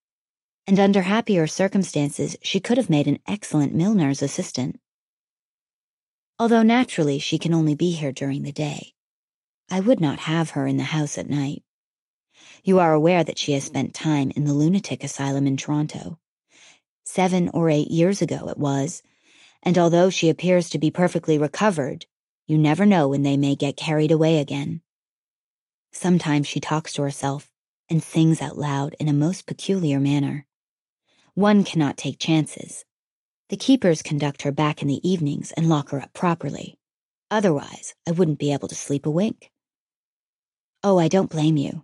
and 0.67 0.79
under 0.79 1.03
happier 1.03 1.48
circumstances, 1.48 2.36
she 2.44 2.60
could 2.60 2.77
have 2.77 2.89
made 2.89 3.08
an 3.08 3.20
excellent 3.25 3.74
milliner's 3.74 4.22
assistant. 4.22 4.79
Although 6.38 6.63
naturally 6.63 7.17
she 7.17 7.39
can 7.39 7.53
only 7.53 7.74
be 7.74 7.91
here 7.91 8.12
during 8.12 8.44
the 8.44 8.51
day. 8.51 8.94
I 9.72 9.79
would 9.79 10.00
not 10.00 10.20
have 10.20 10.51
her 10.51 10.67
in 10.67 10.77
the 10.77 10.84
house 10.84 11.17
at 11.17 11.29
night. 11.29 11.63
You 12.63 12.79
are 12.79 12.94
aware 12.94 13.24
that 13.24 13.39
she 13.39 13.53
has 13.53 13.63
spent 13.63 13.94
time 13.94 14.32
in 14.36 14.44
the 14.44 14.53
lunatic 14.53 15.03
asylum 15.03 15.48
in 15.48 15.58
Toronto. 15.58 16.20
Seven 17.06 17.50
or 17.53 17.70
eight 17.70 17.89
years 17.89 18.22
ago 18.22 18.50
it 18.50 18.58
was, 18.58 19.01
and 19.63 19.77
although 19.77 20.10
she 20.10 20.29
appears 20.29 20.70
to 20.70 20.77
be 20.77 20.91
perfectly 20.91 21.38
recovered, 21.38 22.06
you 22.48 22.58
never 22.58 22.86
know 22.86 23.10
when 23.10 23.24
they 23.24 23.36
may 23.36 23.56
get 23.56 23.75
carried 23.75 24.12
away 24.12 24.39
again. 24.39 24.82
Sometimes 25.92 26.48
she 26.48 26.62
talks 26.62 26.94
to 26.94 27.01
herself 27.01 27.51
and 27.89 28.01
sings 28.01 28.42
out 28.42 28.58
loud 28.58 28.96
in 29.01 29.10
a 29.10 29.13
most 29.13 29.46
peculiar 29.46 30.00
manner. 30.00 30.46
One 31.34 31.66
cannot 31.66 31.98
take 31.98 32.20
chances. 32.20 32.86
The 33.50 33.58
keepers 33.58 34.01
conduct 34.01 34.44
her 34.44 34.51
back 34.51 34.82
in 34.82 34.88
the 34.88 35.08
evenings 35.08 35.51
and 35.51 35.68
lock 35.68 35.89
her 35.89 36.01
up 36.01 36.13
properly. 36.13 36.77
Otherwise, 37.30 37.96
I 38.08 38.12
wouldn't 38.12 38.39
be 38.39 38.54
able 38.54 38.70
to 38.70 38.75
sleep 38.75 39.06
a 39.06 39.12
wink. 39.12 39.51
Oh, 40.84 40.98
I 40.98 41.10
don't 41.10 41.30
blame 41.30 41.58
you. 41.58 41.84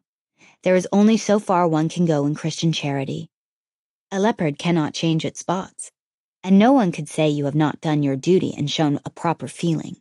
There 0.63 0.75
is 0.75 0.87
only 0.93 1.17
so 1.17 1.39
far 1.39 1.67
one 1.67 1.89
can 1.89 2.05
go 2.05 2.25
in 2.25 2.35
Christian 2.35 2.71
charity. 2.71 3.29
A 4.11 4.19
leopard 4.19 4.57
cannot 4.57 4.93
change 4.93 5.25
its 5.25 5.41
spots, 5.41 5.91
and 6.41 6.57
no 6.57 6.71
one 6.71 6.93
could 6.93 7.09
say 7.09 7.27
you 7.27 7.45
have 7.45 7.55
not 7.55 7.81
done 7.81 8.03
your 8.03 8.15
duty 8.15 8.53
and 8.57 8.71
shown 8.71 8.99
a 9.05 9.09
proper 9.09 9.49
feeling. 9.49 9.97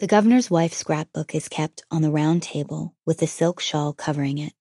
The 0.00 0.06
governor's 0.06 0.50
wife's 0.50 0.78
scrapbook 0.78 1.34
is 1.34 1.50
kept 1.50 1.82
on 1.90 2.00
the 2.00 2.10
round 2.10 2.42
table 2.42 2.94
with 3.04 3.20
a 3.20 3.26
silk 3.26 3.60
shawl 3.60 3.92
covering 3.92 4.38
it, 4.38 4.54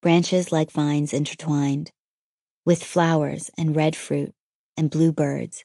branches 0.00 0.50
like 0.50 0.72
vines 0.72 1.12
intertwined, 1.12 1.92
with 2.64 2.82
flowers 2.82 3.48
and 3.56 3.76
red 3.76 3.94
fruit 3.94 4.34
and 4.76 4.90
blue 4.90 5.12
birds. 5.12 5.64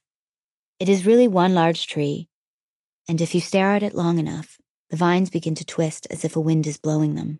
It 0.79 0.87
is 0.87 1.07
really 1.07 1.27
one 1.27 1.55
large 1.55 1.87
tree, 1.87 2.29
and 3.09 3.19
if 3.19 3.33
you 3.33 3.41
stare 3.41 3.71
at 3.71 3.81
it 3.81 3.95
long 3.95 4.19
enough, 4.19 4.59
the 4.91 4.97
vines 4.97 5.31
begin 5.31 5.55
to 5.55 5.65
twist 5.65 6.05
as 6.11 6.23
if 6.23 6.35
a 6.35 6.39
wind 6.39 6.67
is 6.67 6.77
blowing 6.77 7.15
them. 7.15 7.39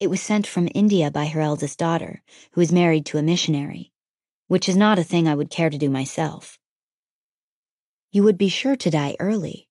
It 0.00 0.08
was 0.08 0.20
sent 0.20 0.46
from 0.46 0.68
India 0.74 1.10
by 1.10 1.28
her 1.28 1.40
eldest 1.40 1.78
daughter, 1.78 2.22
who 2.52 2.60
is 2.60 2.70
married 2.70 3.06
to 3.06 3.16
a 3.16 3.22
missionary, 3.22 3.90
which 4.48 4.68
is 4.68 4.76
not 4.76 4.98
a 4.98 5.02
thing 5.02 5.26
I 5.26 5.34
would 5.34 5.48
care 5.48 5.70
to 5.70 5.78
do 5.78 5.88
myself. 5.88 6.58
You 8.10 8.22
would 8.24 8.36
be 8.36 8.50
sure 8.50 8.76
to 8.76 8.90
die 8.90 9.16
early, 9.18 9.70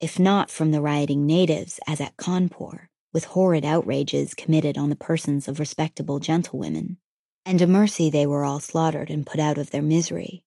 if 0.00 0.18
not 0.18 0.50
from 0.50 0.70
the 0.70 0.80
rioting 0.80 1.26
natives, 1.26 1.80
as 1.86 2.00
at 2.00 2.16
Cawnpore, 2.16 2.88
with 3.12 3.24
horrid 3.24 3.64
outrages 3.64 4.34
committed 4.34 4.76
on 4.76 4.90
the 4.90 4.96
persons 4.96 5.48
of 5.48 5.60
respectable 5.60 6.18
gentlewomen, 6.18 6.98
and 7.46 7.62
a 7.62 7.66
mercy 7.66 8.10
they 8.10 8.26
were 8.26 8.44
all 8.44 8.60
slaughtered 8.60 9.10
and 9.10 9.26
put 9.26 9.40
out 9.40 9.58
of 9.58 9.70
their 9.70 9.82
misery. 9.82 10.44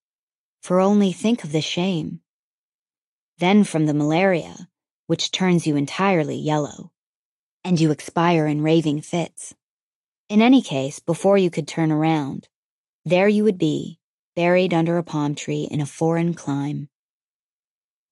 For 0.62 0.82
only 0.82 1.12
think 1.12 1.44
of 1.44 1.52
the 1.52 1.62
shame. 1.62 2.22
Then 3.38 3.64
from 3.64 3.86
the 3.86 3.94
malaria, 3.94 4.68
which 5.06 5.32
turns 5.32 5.66
you 5.66 5.76
entirely 5.76 6.36
yellow, 6.36 6.92
and 7.64 7.80
you 7.80 7.92
expire 7.92 8.48
in 8.48 8.62
raving 8.62 9.02
fits. 9.02 9.54
In 10.30 10.42
any 10.42 10.62
case, 10.62 11.00
before 11.00 11.38
you 11.38 11.50
could 11.50 11.68
turn 11.68 11.92
around, 11.92 12.50
there 13.06 13.30
you 13.30 13.44
would 13.46 13.58
be, 13.58 14.00
buried 14.36 14.74
under 14.74 14.98
a 14.98 15.04
palm 15.04 15.36
tree 15.36 15.68
in 15.72 15.80
a 15.80 15.86
foreign 15.86 16.34
clime, 16.34 16.90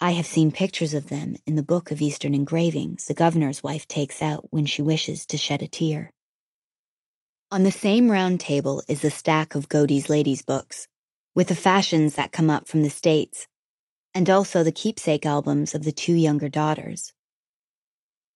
I 0.06 0.12
have 0.12 0.28
seen 0.28 0.52
pictures 0.52 0.94
of 0.94 1.10
them 1.10 1.36
in 1.48 1.56
the 1.56 1.64
book 1.64 1.90
of 1.90 2.00
Eastern 2.00 2.36
engravings 2.36 3.08
the 3.08 3.16
governor's 3.16 3.64
wife 3.64 3.88
takes 3.88 4.22
out 4.22 4.46
when 4.54 4.68
she 4.68 4.84
wishes 4.84 5.26
to 5.26 5.36
shed 5.36 5.64
a 5.64 5.68
tear. 5.68 6.14
On 7.50 7.64
the 7.64 7.72
same 7.72 8.12
round 8.12 8.40
table 8.40 8.84
is 8.88 9.04
a 9.04 9.10
stack 9.10 9.56
of 9.56 9.68
Godey's 9.68 10.08
ladies' 10.08 10.44
books, 10.44 10.88
with 11.34 11.48
the 11.48 11.56
fashions 11.56 12.14
that 12.14 12.32
come 12.32 12.52
up 12.52 12.68
from 12.68 12.84
the 12.84 12.92
States, 12.92 13.48
and 14.14 14.30
also 14.30 14.64
the 14.64 14.72
keepsake 14.72 15.26
albums 15.26 15.74
of 15.74 15.84
the 15.84 15.92
two 15.92 16.14
younger 16.14 16.50
daughters. 16.50 17.12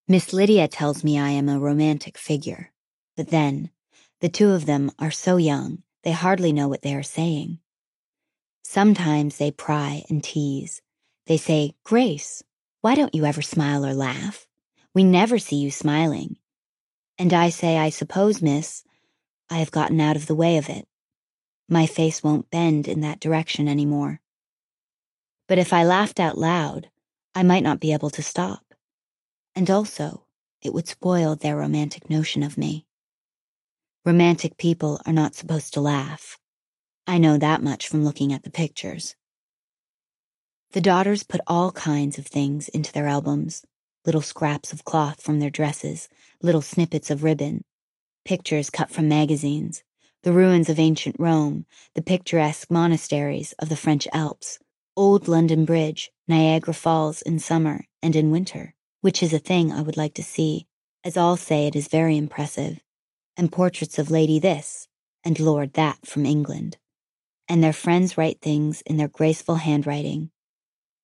Miss 0.08 0.34
Lydia 0.34 0.68
tells 0.68 1.04
me 1.04 1.20
I 1.20 1.30
am 1.30 1.50
a 1.50 1.60
romantic 1.60 2.18
figure, 2.18 2.72
but 3.16 3.28
then, 3.28 3.70
the 4.22 4.30
two 4.30 4.50
of 4.54 4.66
them 4.66 4.90
are 4.98 5.12
so 5.12 5.38
young, 5.38 5.84
they 6.02 6.14
hardly 6.14 6.52
know 6.52 6.68
what 6.68 6.82
they 6.82 6.96
are 6.96 7.04
saying. 7.04 7.60
Sometimes 8.64 9.38
they 9.38 9.52
pry 9.52 10.02
and 10.10 10.24
tease, 10.24 10.82
they 11.30 11.38
say, 11.38 11.76
Grace, 11.84 12.44
why 12.82 12.96
don't 12.96 13.14
you 13.14 13.24
ever 13.24 13.44
smile 13.44 13.86
or 13.86 13.94
laugh? 13.94 14.48
We 14.96 15.04
never 15.04 15.38
see 15.38 15.58
you 15.58 15.70
smiling. 15.70 16.38
And 17.20 17.32
I 17.36 17.50
say, 17.50 17.78
I 17.78 17.92
suppose, 17.92 18.42
miss, 18.42 18.84
I 19.48 19.60
have 19.60 19.70
gotten 19.70 20.02
out 20.02 20.16
of 20.16 20.26
the 20.26 20.34
way 20.34 20.58
of 20.58 20.70
it. 20.70 20.88
My 21.70 21.86
face 21.86 22.24
won't 22.24 22.50
bend 22.50 22.88
in 22.88 23.02
that 23.02 23.20
direction 23.20 23.68
any 23.68 23.86
more. 23.86 24.22
But 25.48 25.60
if 25.60 25.72
I 25.72 25.84
laughed 25.84 26.20
out 26.20 26.36
loud, 26.36 26.90
I 27.36 27.44
might 27.44 27.64
not 27.64 27.80
be 27.80 27.94
able 27.94 28.10
to 28.10 28.24
stop. 28.24 28.74
And 29.56 29.70
also, 29.70 30.26
it 30.64 30.74
would 30.74 30.88
spoil 30.88 31.36
their 31.36 31.58
romantic 31.58 32.10
notion 32.10 32.42
of 32.42 32.58
me. 32.58 32.88
Romantic 34.04 34.58
people 34.58 35.00
are 35.06 35.14
not 35.14 35.36
supposed 35.36 35.76
to 35.76 35.82
laugh. 35.82 36.40
I 37.06 37.20
know 37.20 37.38
that 37.38 37.62
much 37.62 37.88
from 37.88 38.04
looking 38.04 38.34
at 38.34 38.42
the 38.42 38.50
pictures. 38.50 39.16
The 40.72 40.82
daughters 40.82 41.24
put 41.24 41.42
all 41.48 41.72
kinds 41.72 42.20
of 42.20 42.28
things 42.28 42.70
into 42.70 42.92
their 42.92 43.08
albums. 43.08 43.66
Little 44.06 44.22
scraps 44.22 44.72
of 44.72 44.86
cloth 44.86 45.20
from 45.20 45.40
their 45.40 45.50
dresses, 45.50 46.10
little 46.44 46.62
snippets 46.62 47.10
of 47.10 47.24
ribbon, 47.24 47.64
pictures 48.24 48.70
cut 48.70 48.92
from 48.92 49.10
magazines, 49.10 49.82
the 50.22 50.32
ruins 50.32 50.70
of 50.70 50.78
ancient 50.78 51.16
Rome, 51.18 51.66
the 51.96 52.04
picturesque 52.04 52.70
monasteries 52.70 53.54
of 53.54 53.70
the 53.70 53.76
French 53.76 54.08
Alps, 54.14 54.60
old 54.96 55.28
London 55.28 55.66
Bridge, 55.66 56.12
Niagara 56.28 56.76
Falls 56.76 57.24
in 57.24 57.40
summer 57.40 57.86
and 58.04 58.16
in 58.16 58.30
winter, 58.30 58.76
which 59.02 59.24
is 59.24 59.34
a 59.34 59.40
thing 59.40 59.72
I 59.72 59.82
would 59.82 59.98
like 59.98 60.14
to 60.14 60.24
see, 60.24 60.68
as 61.04 61.18
all 61.18 61.36
say 61.36 61.66
it 61.66 61.76
is 61.76 61.88
very 61.88 62.16
impressive, 62.16 62.80
and 63.36 63.52
portraits 63.52 63.98
of 63.98 64.12
Lady 64.12 64.38
this 64.38 64.88
and 65.24 65.40
Lord 65.40 65.74
that 65.74 66.06
from 66.06 66.28
England. 66.28 66.78
And 67.48 67.64
their 67.64 67.74
friends 67.74 68.20
write 68.20 68.40
things 68.40 68.84
in 68.84 68.98
their 68.98 69.08
graceful 69.08 69.56
handwriting 69.56 70.30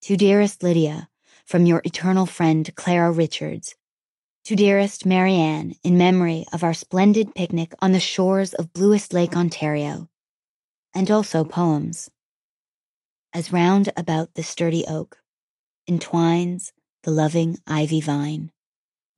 to 0.06 0.16
dearest 0.16 0.62
Lydia, 0.62 1.10
from 1.48 1.66
your 1.66 1.82
eternal 1.84 2.28
friend 2.28 2.70
Clara 2.76 3.10
Richards. 3.10 3.74
To 4.44 4.56
dearest 4.56 5.04
Marianne, 5.04 5.74
in 5.84 5.98
memory 5.98 6.46
of 6.54 6.64
our 6.64 6.76
splendid 6.76 7.34
picnic 7.34 7.74
on 7.80 7.92
the 7.92 8.00
shores 8.00 8.54
of 8.54 8.72
Bluest 8.72 9.14
Lake, 9.14 9.36
Ontario. 9.36 10.08
And 10.94 11.10
also 11.10 11.44
poems. 11.44 12.12
As 13.34 13.52
round 13.52 13.92
about 13.98 14.36
the 14.36 14.44
sturdy 14.44 14.86
oak 14.88 15.18
entwines 15.88 16.72
the 17.02 17.10
loving 17.10 17.58
ivy 17.66 18.00
vine, 18.00 18.52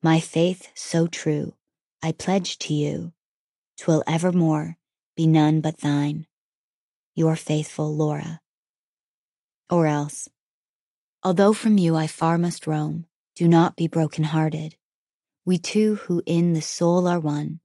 my 0.01 0.21
faith 0.21 0.69
so 0.73 1.05
true, 1.05 1.53
I 2.01 2.13
pledge 2.13 2.59
to 2.59 2.73
you, 2.73 3.11
twill 3.77 4.05
evermore 4.07 4.77
be 5.17 5.27
none 5.27 5.59
but 5.59 5.81
thine. 5.81 6.27
Your 7.13 7.35
faithful 7.35 7.93
Laura. 7.93 8.39
Or 9.69 9.85
else, 9.85 10.29
Although 11.27 11.51
from 11.51 11.77
you 11.77 11.97
I 11.97 12.07
far 12.07 12.37
must 12.37 12.67
roam, 12.67 13.05
do 13.35 13.49
not 13.49 13.75
be 13.75 13.89
broken 13.89 14.23
hearted. 14.23 14.77
We 15.43 15.57
two 15.57 15.95
who 15.95 16.23
in 16.25 16.53
the 16.53 16.61
soul 16.61 17.05
are 17.05 17.19
one 17.19 17.59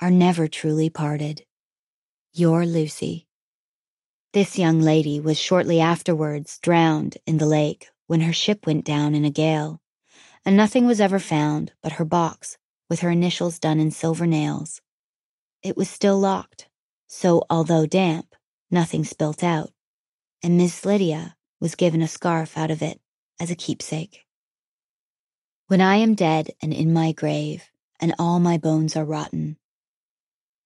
are 0.00 0.10
never 0.10 0.48
truly 0.48 0.88
parted. 0.88 1.44
Your 2.32 2.64
Lucy. 2.64 3.28
This 4.32 4.58
young 4.58 4.80
lady 4.80 5.20
was 5.20 5.38
shortly 5.38 5.80
afterwards 5.80 6.58
drowned 6.60 7.18
in 7.26 7.36
the 7.36 7.44
lake 7.44 7.90
when 8.06 8.22
her 8.22 8.32
ship 8.32 8.66
went 8.66 8.86
down 8.86 9.14
in 9.14 9.26
a 9.26 9.30
gale, 9.30 9.82
and 10.42 10.56
nothing 10.56 10.86
was 10.86 10.98
ever 10.98 11.18
found 11.18 11.72
but 11.82 11.92
her 12.00 12.06
box 12.06 12.56
with 12.88 13.00
her 13.00 13.10
initials 13.10 13.58
done 13.58 13.80
in 13.80 13.90
silver 13.90 14.26
nails. 14.26 14.80
It 15.62 15.76
was 15.76 15.90
still 15.90 16.18
locked, 16.18 16.70
so 17.06 17.44
although 17.50 17.84
damp, 17.84 18.34
nothing 18.70 19.04
spilt 19.04 19.44
out, 19.44 19.72
and 20.42 20.56
Miss 20.56 20.86
Lydia 20.86 21.36
was 21.64 21.76
given 21.76 22.02
a 22.02 22.06
scarf 22.06 22.58
out 22.58 22.70
of 22.70 22.82
it 22.82 23.00
as 23.40 23.50
a 23.50 23.54
keepsake. 23.56 24.26
When 25.68 25.80
I 25.80 25.96
am 25.96 26.14
dead 26.14 26.50
and 26.60 26.74
in 26.74 26.92
my 26.92 27.12
grave, 27.12 27.70
and 27.98 28.14
all 28.18 28.38
my 28.38 28.58
bones 28.58 28.96
are 28.96 29.04
rotten, 29.04 29.56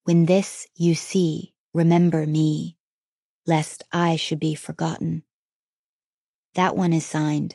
when 0.03 0.27
this 0.27 0.67
you 0.75 0.97
see, 0.97 1.55
remember 1.73 2.27
me, 2.27 2.77
lest 3.47 3.85
I 3.93 4.17
should 4.17 4.41
be 4.41 4.57
forgotten. 4.57 5.23
That 6.55 6.75
one 6.75 6.93
is 6.93 7.07
signed, 7.07 7.55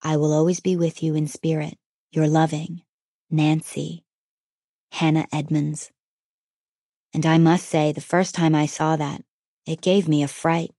I 0.00 0.16
will 0.16 0.32
always 0.32 0.60
be 0.60 0.76
with 0.76 1.02
you 1.02 1.16
in 1.16 1.26
spirit, 1.26 1.76
your 2.12 2.28
loving, 2.28 2.82
Nancy, 3.28 4.04
Hannah 4.92 5.26
Edmonds. 5.32 5.90
And 7.12 7.26
I 7.26 7.36
must 7.38 7.66
say, 7.68 7.90
the 7.90 8.00
first 8.00 8.32
time 8.32 8.54
I 8.54 8.66
saw 8.66 8.94
that, 8.94 9.24
it 9.66 9.80
gave 9.80 10.06
me 10.06 10.22
a 10.22 10.28
fright. 10.28 10.70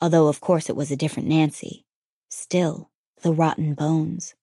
Although, 0.00 0.28
of 0.28 0.40
course, 0.40 0.70
it 0.70 0.76
was 0.76 0.90
a 0.90 0.96
different 0.96 1.28
Nancy. 1.28 1.84
Still, 2.30 2.90
the 3.22 3.32
rotten 3.32 3.74
bones. 3.74 4.34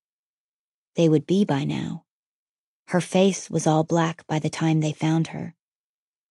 They 0.95 1.09
would 1.09 1.25
be 1.25 1.45
by 1.45 1.63
now. 1.63 2.05
Her 2.87 3.01
face 3.01 3.49
was 3.49 3.65
all 3.65 3.83
black 3.83 4.25
by 4.27 4.39
the 4.39 4.49
time 4.49 4.79
they 4.79 4.93
found 4.93 5.27
her. 5.27 5.55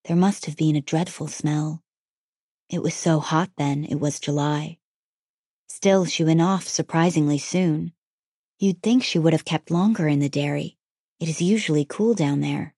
There 0.04 0.16
must 0.16 0.47
have 0.47 0.56
been 0.56 0.76
a 0.76 0.80
dreadful 0.80 1.26
smell. 1.26 1.83
It 2.68 2.83
was 2.83 2.95
so 2.95 3.21
hot 3.21 3.50
then, 3.59 3.85
it 3.85 3.97
was 3.97 4.21
July. 4.21 4.78
Still, 5.68 6.04
she 6.04 6.25
went 6.25 6.40
off 6.40 6.66
surprisingly 6.68 7.38
soon. 7.38 7.92
You'd 8.59 8.83
think 8.83 9.02
she 9.02 9.18
would 9.18 9.33
have 9.33 9.45
kept 9.45 9.71
longer 9.71 10.09
in 10.09 10.21
the 10.21 10.28
dairy. 10.28 10.78
It 11.21 11.28
is 11.28 11.42
usually 11.42 11.85
cool 11.85 12.14
down 12.14 12.40
there. 12.40 12.75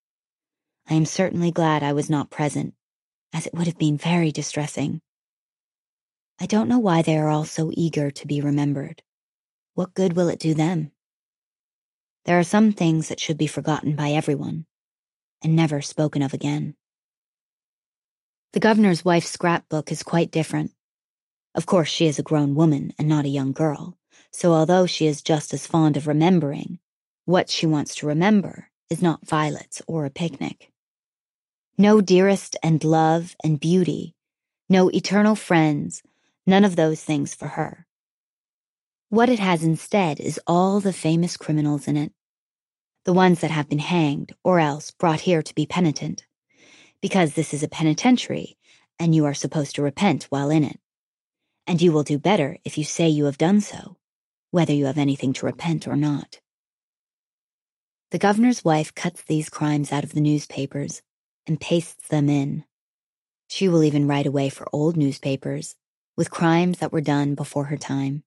I 0.88 0.94
am 0.94 1.04
certainly 1.04 1.50
glad 1.50 1.82
I 1.82 1.92
was 1.92 2.08
not 2.08 2.30
present, 2.30 2.74
as 3.32 3.46
it 3.46 3.54
would 3.54 3.66
have 3.66 3.78
been 3.78 3.98
very 3.98 4.32
distressing. 4.32 5.00
I 6.40 6.46
don't 6.46 6.68
know 6.68 6.78
why 6.78 7.02
they 7.02 7.18
are 7.18 7.28
all 7.28 7.44
so 7.44 7.70
eager 7.74 8.10
to 8.12 8.26
be 8.26 8.40
remembered. 8.40 9.02
What 9.74 9.94
good 9.94 10.14
will 10.14 10.28
it 10.28 10.38
do 10.38 10.54
them? 10.54 10.92
There 12.26 12.38
are 12.38 12.44
some 12.44 12.72
things 12.72 13.08
that 13.08 13.18
should 13.18 13.38
be 13.38 13.46
forgotten 13.46 13.96
by 13.96 14.10
everyone 14.10 14.66
and 15.42 15.56
never 15.56 15.80
spoken 15.80 16.22
of 16.22 16.34
again. 16.34 16.74
The 18.52 18.60
governor's 18.60 19.04
wife's 19.04 19.30
scrapbook 19.30 19.90
is 19.90 20.02
quite 20.02 20.30
different. 20.30 20.72
Of 21.54 21.66
course, 21.66 21.88
she 21.88 22.06
is 22.06 22.18
a 22.18 22.22
grown 22.24 22.54
woman 22.54 22.92
and 22.98 23.08
not 23.08 23.24
a 23.24 23.28
young 23.30 23.52
girl, 23.52 23.98
so 24.32 24.52
although 24.52 24.86
she 24.86 25.06
is 25.06 25.22
just 25.22 25.52
as 25.52 25.66
fond 25.66 25.96
of 25.96 26.06
remembering, 26.06 26.78
what 27.24 27.50
she 27.50 27.66
wants 27.66 27.94
to 27.96 28.06
remember 28.06 28.70
is 28.90 29.02
not 29.02 29.26
violets 29.26 29.82
or 29.86 30.04
a 30.04 30.10
picnic. 30.10 30.70
No 31.76 32.00
dearest 32.00 32.56
and 32.62 32.82
love 32.84 33.36
and 33.42 33.60
beauty, 33.60 34.14
no 34.68 34.88
eternal 34.90 35.34
friends, 35.34 36.02
none 36.48 36.64
of 36.64 36.76
those 36.76 37.04
things 37.04 37.34
for 37.34 37.46
her. 37.46 37.86
What 39.10 39.28
it 39.28 39.38
has 39.38 39.62
instead 39.62 40.18
is 40.18 40.40
all 40.46 40.80
the 40.80 40.94
famous 40.94 41.36
criminals 41.36 41.86
in 41.86 41.98
it. 41.98 42.12
The 43.04 43.12
ones 43.12 43.40
that 43.40 43.50
have 43.50 43.68
been 43.68 43.78
hanged 43.78 44.32
or 44.42 44.58
else 44.58 44.90
brought 44.90 45.20
here 45.20 45.42
to 45.42 45.54
be 45.54 45.66
penitent. 45.66 46.26
Because 47.02 47.34
this 47.34 47.52
is 47.52 47.62
a 47.62 47.68
penitentiary 47.68 48.56
and 48.98 49.14
you 49.14 49.26
are 49.26 49.34
supposed 49.34 49.76
to 49.76 49.82
repent 49.82 50.24
while 50.30 50.48
in 50.48 50.64
it. 50.64 50.80
And 51.66 51.82
you 51.82 51.92
will 51.92 52.02
do 52.02 52.18
better 52.18 52.56
if 52.64 52.78
you 52.78 52.84
say 52.84 53.08
you 53.08 53.26
have 53.26 53.38
done 53.38 53.60
so, 53.60 53.98
whether 54.50 54.72
you 54.72 54.86
have 54.86 54.98
anything 54.98 55.34
to 55.34 55.46
repent 55.46 55.86
or 55.86 55.96
not. 55.96 56.40
The 58.10 58.18
governor's 58.18 58.64
wife 58.64 58.94
cuts 58.94 59.22
these 59.22 59.50
crimes 59.50 59.92
out 59.92 60.02
of 60.02 60.14
the 60.14 60.22
newspapers 60.22 61.02
and 61.46 61.60
pastes 61.60 62.08
them 62.08 62.30
in. 62.30 62.64
She 63.48 63.68
will 63.68 63.84
even 63.84 64.08
write 64.08 64.26
away 64.26 64.48
for 64.48 64.66
old 64.72 64.96
newspapers 64.96 65.76
with 66.18 66.32
crimes 66.32 66.80
that 66.80 66.90
were 66.90 67.00
done 67.00 67.36
before 67.36 67.66
her 67.66 67.76
time. 67.76 68.24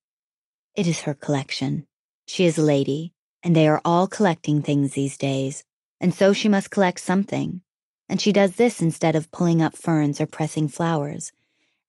It 0.76 0.88
is 0.88 1.02
her 1.02 1.14
collection. 1.14 1.86
She 2.26 2.46
is 2.46 2.58
a 2.58 2.62
lady, 2.62 3.12
and 3.44 3.54
they 3.54 3.68
are 3.68 3.82
all 3.84 4.08
collecting 4.08 4.62
things 4.62 4.94
these 4.94 5.18
days, 5.18 5.66
and 6.00 6.14
so 6.14 6.32
she 6.32 6.48
must 6.48 6.72
collect 6.72 7.02
something. 7.02 7.62
And 8.08 8.22
she 8.22 8.32
does 8.32 8.56
this 8.56 8.82
instead 8.82 9.18
of 9.18 9.30
pulling 9.30 9.62
up 9.62 9.76
ferns 9.76 10.22
or 10.22 10.26
pressing 10.26 10.70
flowers. 10.70 11.34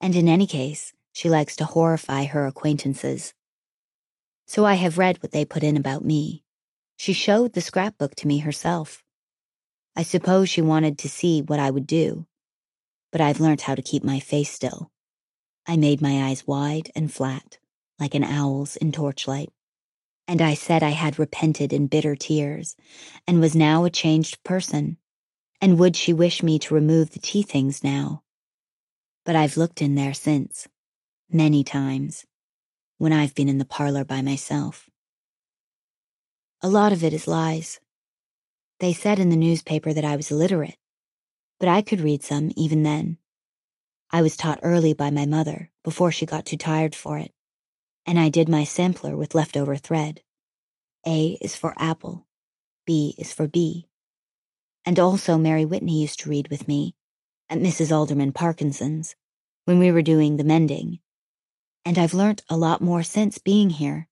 And 0.00 0.16
in 0.16 0.26
any 0.26 0.44
case, 0.44 0.92
she 1.12 1.30
likes 1.30 1.54
to 1.56 1.64
horrify 1.64 2.24
her 2.24 2.48
acquaintances. 2.48 3.32
So 4.44 4.64
I 4.64 4.74
have 4.74 4.98
read 4.98 5.22
what 5.22 5.30
they 5.30 5.44
put 5.44 5.62
in 5.62 5.76
about 5.76 6.04
me. 6.04 6.42
She 6.96 7.12
showed 7.12 7.52
the 7.52 7.60
scrapbook 7.60 8.16
to 8.16 8.26
me 8.26 8.38
herself. 8.38 9.04
I 9.94 10.02
suppose 10.02 10.50
she 10.50 10.62
wanted 10.62 10.98
to 10.98 11.08
see 11.08 11.42
what 11.42 11.60
I 11.60 11.70
would 11.70 11.86
do. 11.86 12.26
But 13.12 13.20
I've 13.20 13.38
learnt 13.38 13.62
how 13.62 13.76
to 13.76 13.82
keep 13.82 14.02
my 14.02 14.18
face 14.18 14.50
still. 14.50 14.90
I 15.66 15.76
made 15.76 16.02
my 16.02 16.24
eyes 16.24 16.46
wide 16.46 16.90
and 16.94 17.12
flat, 17.12 17.58
like 17.98 18.14
an 18.14 18.24
owl's 18.24 18.76
in 18.76 18.92
torchlight. 18.92 19.50
And 20.26 20.40
I 20.40 20.54
said 20.54 20.82
I 20.82 20.90
had 20.90 21.18
repented 21.18 21.72
in 21.72 21.86
bitter 21.86 22.16
tears, 22.16 22.76
and 23.26 23.40
was 23.40 23.54
now 23.54 23.84
a 23.84 23.90
changed 23.90 24.42
person. 24.42 24.96
And 25.60 25.78
would 25.78 25.94
she 25.94 26.12
wish 26.12 26.42
me 26.42 26.58
to 26.60 26.74
remove 26.74 27.10
the 27.10 27.20
tea 27.20 27.42
things 27.42 27.84
now? 27.84 28.22
But 29.24 29.36
I've 29.36 29.56
looked 29.56 29.80
in 29.80 29.94
there 29.94 30.14
since, 30.14 30.66
many 31.30 31.62
times, 31.62 32.24
when 32.98 33.12
I've 33.12 33.34
been 33.34 33.48
in 33.48 33.58
the 33.58 33.64
parlor 33.64 34.04
by 34.04 34.22
myself. 34.22 34.90
A 36.60 36.68
lot 36.68 36.92
of 36.92 37.04
it 37.04 37.12
is 37.12 37.28
lies. 37.28 37.80
They 38.80 38.92
said 38.92 39.20
in 39.20 39.30
the 39.30 39.36
newspaper 39.36 39.92
that 39.92 40.04
I 40.04 40.16
was 40.16 40.30
illiterate, 40.30 40.76
but 41.60 41.68
I 41.68 41.82
could 41.82 42.00
read 42.00 42.24
some 42.24 42.50
even 42.56 42.82
then. 42.82 43.18
I 44.12 44.22
was 44.22 44.36
taught 44.36 44.60
early 44.62 44.92
by 44.92 45.10
my 45.10 45.26
mother, 45.26 45.70
before 45.82 46.12
she 46.12 46.26
got 46.26 46.46
too 46.46 46.56
tired 46.56 46.94
for 46.94 47.18
it, 47.18 47.32
and 48.06 48.18
I 48.18 48.28
did 48.28 48.48
my 48.48 48.64
sampler 48.64 49.16
with 49.16 49.34
leftover 49.34 49.76
thread. 49.76 50.22
A 51.06 51.38
is 51.40 51.56
for 51.56 51.74
apple, 51.76 52.26
B 52.86 53.14
is 53.18 53.32
for 53.32 53.48
bee. 53.48 53.88
And 54.84 54.98
also 54.98 55.38
Mary 55.38 55.64
Whitney 55.64 56.00
used 56.00 56.20
to 56.20 56.30
read 56.30 56.48
with 56.48 56.68
me 56.68 56.94
at 57.48 57.58
Mrs. 57.58 57.90
Alderman 57.90 58.32
Parkinson's 58.32 59.16
when 59.64 59.78
we 59.78 59.90
were 59.90 60.02
doing 60.02 60.36
the 60.36 60.44
mending 60.44 61.00
and 61.84 61.98
I've 61.98 62.14
learnt 62.14 62.42
a 62.48 62.56
lot 62.56 62.80
more 62.80 63.02
since 63.02 63.38
being 63.38 63.70
here, 63.70 64.08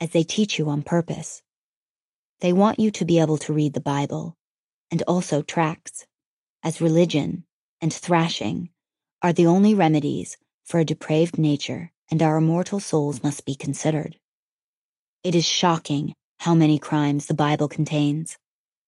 as 0.00 0.10
they 0.10 0.24
teach 0.24 0.58
you 0.58 0.68
on 0.68 0.82
purpose. 0.82 1.42
They 2.40 2.52
want 2.52 2.80
you 2.80 2.90
to 2.92 3.04
be 3.04 3.20
able 3.20 3.38
to 3.38 3.52
read 3.52 3.74
the 3.74 3.80
Bible, 3.80 4.36
and 4.90 5.02
also 5.02 5.42
tracts, 5.42 6.06
as 6.62 6.80
religion 6.80 7.44
and 7.80 7.92
thrashing 7.92 8.70
are 9.24 9.32
the 9.32 9.46
only 9.46 9.74
remedies 9.74 10.36
for 10.66 10.80
a 10.80 10.84
depraved 10.84 11.38
nature, 11.38 11.90
and 12.10 12.22
our 12.22 12.36
immortal 12.36 12.78
souls 12.78 13.22
must 13.22 13.46
be 13.46 13.54
considered. 13.54 14.18
It 15.22 15.34
is 15.34 15.46
shocking 15.46 16.12
how 16.40 16.54
many 16.54 16.78
crimes 16.78 17.24
the 17.24 17.32
Bible 17.32 17.66
contains. 17.66 18.36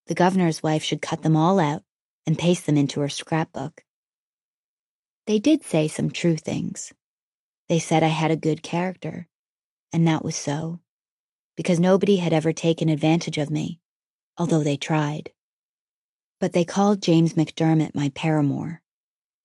The 0.09 0.15
governor's 0.15 0.63
wife 0.63 0.83
should 0.83 1.01
cut 1.01 1.23
them 1.23 1.39
all 1.39 1.59
out 1.59 1.85
and 2.27 2.39
paste 2.39 2.67
them 2.67 2.77
into 2.77 3.01
her 3.01 3.09
scrapbook. 3.09 3.83
They 5.27 5.39
did 5.39 5.65
say 5.65 5.89
some 5.89 6.11
true 6.11 6.37
things, 6.37 6.93
they 7.71 7.79
said 7.79 8.03
I 8.03 8.09
had 8.09 8.31
a 8.31 8.37
good 8.37 8.63
character, 8.63 9.29
and 9.91 10.07
that 10.07 10.23
was 10.23 10.37
so, 10.37 10.81
because 11.57 11.81
nobody 11.81 12.17
had 12.17 12.35
ever 12.35 12.53
taken 12.53 12.91
advantage 12.91 13.39
of 13.39 13.49
me, 13.49 13.81
although 14.37 14.63
they 14.63 14.77
tried. 14.77 15.31
But 16.41 16.53
they 16.53 16.67
called 16.67 17.01
James 17.01 17.33
McDermott 17.33 17.95
my 17.95 18.11
paramour. 18.11 18.83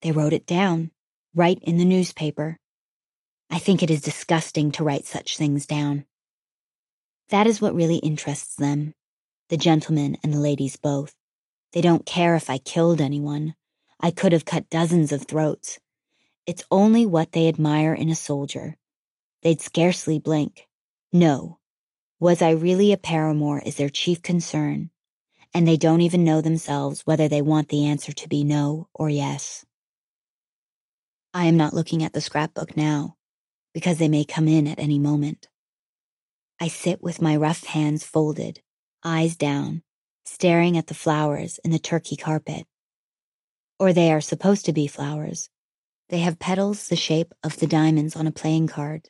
They 0.02 0.12
wrote 0.12 0.34
it 0.34 0.46
down, 0.46 0.92
right 1.36 1.60
in 1.62 1.78
the 1.78 1.86
newspaper. 1.86 2.58
I 3.50 3.60
think 3.60 3.84
it 3.84 3.92
is 3.92 4.02
disgusting 4.02 4.72
to 4.74 4.84
write 4.84 5.06
such 5.06 5.38
things 5.38 5.66
down. 5.66 6.06
That 7.30 7.48
is 7.48 7.62
what 7.62 7.76
really 7.76 7.98
interests 7.98 8.56
them, 8.56 8.94
the 9.50 9.58
gentlemen 9.58 10.18
and 10.24 10.34
the 10.34 10.40
ladies 10.40 10.78
both. 10.78 11.16
They 11.74 11.82
don't 11.82 12.06
care 12.06 12.36
if 12.36 12.50
I 12.50 12.58
killed 12.58 13.02
anyone. 13.02 13.56
I 14.00 14.12
could 14.12 14.32
have 14.32 14.46
cut 14.46 14.70
dozens 14.70 15.12
of 15.12 15.26
throats, 15.28 15.80
it's 16.48 16.64
only 16.72 17.06
what 17.06 17.34
they 17.34 17.48
admire 17.48 17.94
in 17.94 18.10
a 18.10 18.16
soldier. 18.16 18.76
They'd 19.44 19.62
scarcely 19.62 20.18
blink. 20.18 20.68
No. 21.14 21.60
Was 22.20 22.42
I 22.42 22.52
really 22.52 22.92
a 22.92 22.98
paramour 22.98 23.62
is 23.64 23.76
their 23.76 23.90
chief 23.90 24.22
concern, 24.24 24.90
and 25.54 25.68
they 25.68 25.78
don't 25.78 26.02
even 26.02 26.24
know 26.24 26.42
themselves 26.42 27.02
whether 27.06 27.28
they 27.28 27.44
want 27.44 27.70
the 27.70 27.86
answer 27.86 28.12
to 28.12 28.28
be 28.28 28.44
no 28.44 28.90
or 28.94 29.10
yes. 29.10 29.66
I 31.34 31.46
am 31.46 31.58
not 31.58 31.74
looking 31.74 32.04
at 32.04 32.14
the 32.14 32.22
scrapbook 32.22 32.76
now, 32.76 33.16
because 33.74 33.98
they 33.98 34.10
may 34.10 34.26
come 34.26 34.48
in 34.48 34.68
at 34.68 34.80
any 34.80 35.00
moment. 35.00 35.48
I 36.60 36.68
sit 36.68 37.02
with 37.02 37.22
my 37.22 37.36
rough 37.36 37.64
hands 37.64 38.04
folded, 38.04 38.62
eyes 39.04 39.36
down, 39.36 39.84
staring 40.26 40.78
at 40.78 40.88
the 40.88 40.94
flowers 40.94 41.60
in 41.64 41.72
the 41.72 41.80
turkey 41.80 42.16
carpet. 42.16 42.68
Or 43.80 43.94
they 43.94 44.12
are 44.12 44.22
supposed 44.22 44.66
to 44.66 44.74
be 44.74 44.88
flowers, 44.88 45.50
they 46.12 46.20
have 46.20 46.40
petals 46.40 46.90
the 46.90 46.98
shape 46.98 47.34
of 47.42 47.58
the 47.58 47.68
diamonds 47.68 48.18
on 48.18 48.28
a 48.28 48.32
playing 48.34 48.68
card. 48.68 49.08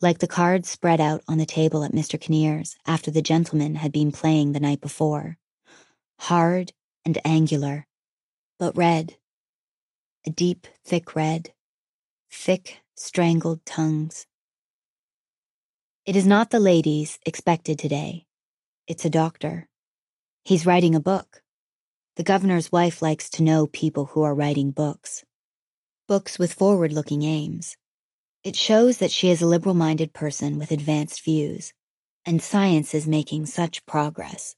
Like 0.00 0.18
the 0.18 0.26
cards 0.26 0.68
spread 0.68 1.00
out 1.00 1.22
on 1.28 1.38
the 1.38 1.46
table 1.46 1.84
at 1.84 1.92
Mr. 1.92 2.20
Kinnear's 2.20 2.76
after 2.84 3.12
the 3.12 3.22
gentleman 3.22 3.76
had 3.76 3.92
been 3.92 4.10
playing 4.10 4.50
the 4.50 4.58
night 4.58 4.80
before. 4.80 5.38
Hard 6.18 6.72
and 7.04 7.18
angular, 7.24 7.86
but 8.58 8.76
red. 8.76 9.16
A 10.24 10.30
deep, 10.30 10.68
thick 10.84 11.16
red. 11.16 11.52
Thick, 12.30 12.80
strangled 12.94 13.66
tongues. 13.66 14.26
It 16.06 16.14
is 16.14 16.26
not 16.26 16.50
the 16.50 16.60
ladies 16.60 17.18
expected 17.26 17.76
today. 17.76 18.26
It's 18.86 19.04
a 19.04 19.10
doctor. 19.10 19.68
He's 20.44 20.64
writing 20.64 20.94
a 20.94 21.00
book. 21.00 21.42
The 22.14 22.22
governor's 22.22 22.70
wife 22.70 23.02
likes 23.02 23.28
to 23.30 23.42
know 23.42 23.66
people 23.66 24.06
who 24.06 24.22
are 24.22 24.34
writing 24.34 24.70
books 24.70 25.24
books 26.06 26.38
with 26.38 26.52
forward 26.52 26.92
looking 26.92 27.22
aims. 27.22 27.76
It 28.44 28.54
shows 28.54 28.98
that 28.98 29.10
she 29.10 29.30
is 29.30 29.40
a 29.40 29.46
liberal 29.46 29.74
minded 29.74 30.12
person 30.12 30.58
with 30.58 30.70
advanced 30.70 31.24
views, 31.24 31.72
and 32.26 32.42
science 32.42 32.94
is 32.94 33.06
making 33.08 33.46
such 33.46 33.86
progress. 33.86 34.54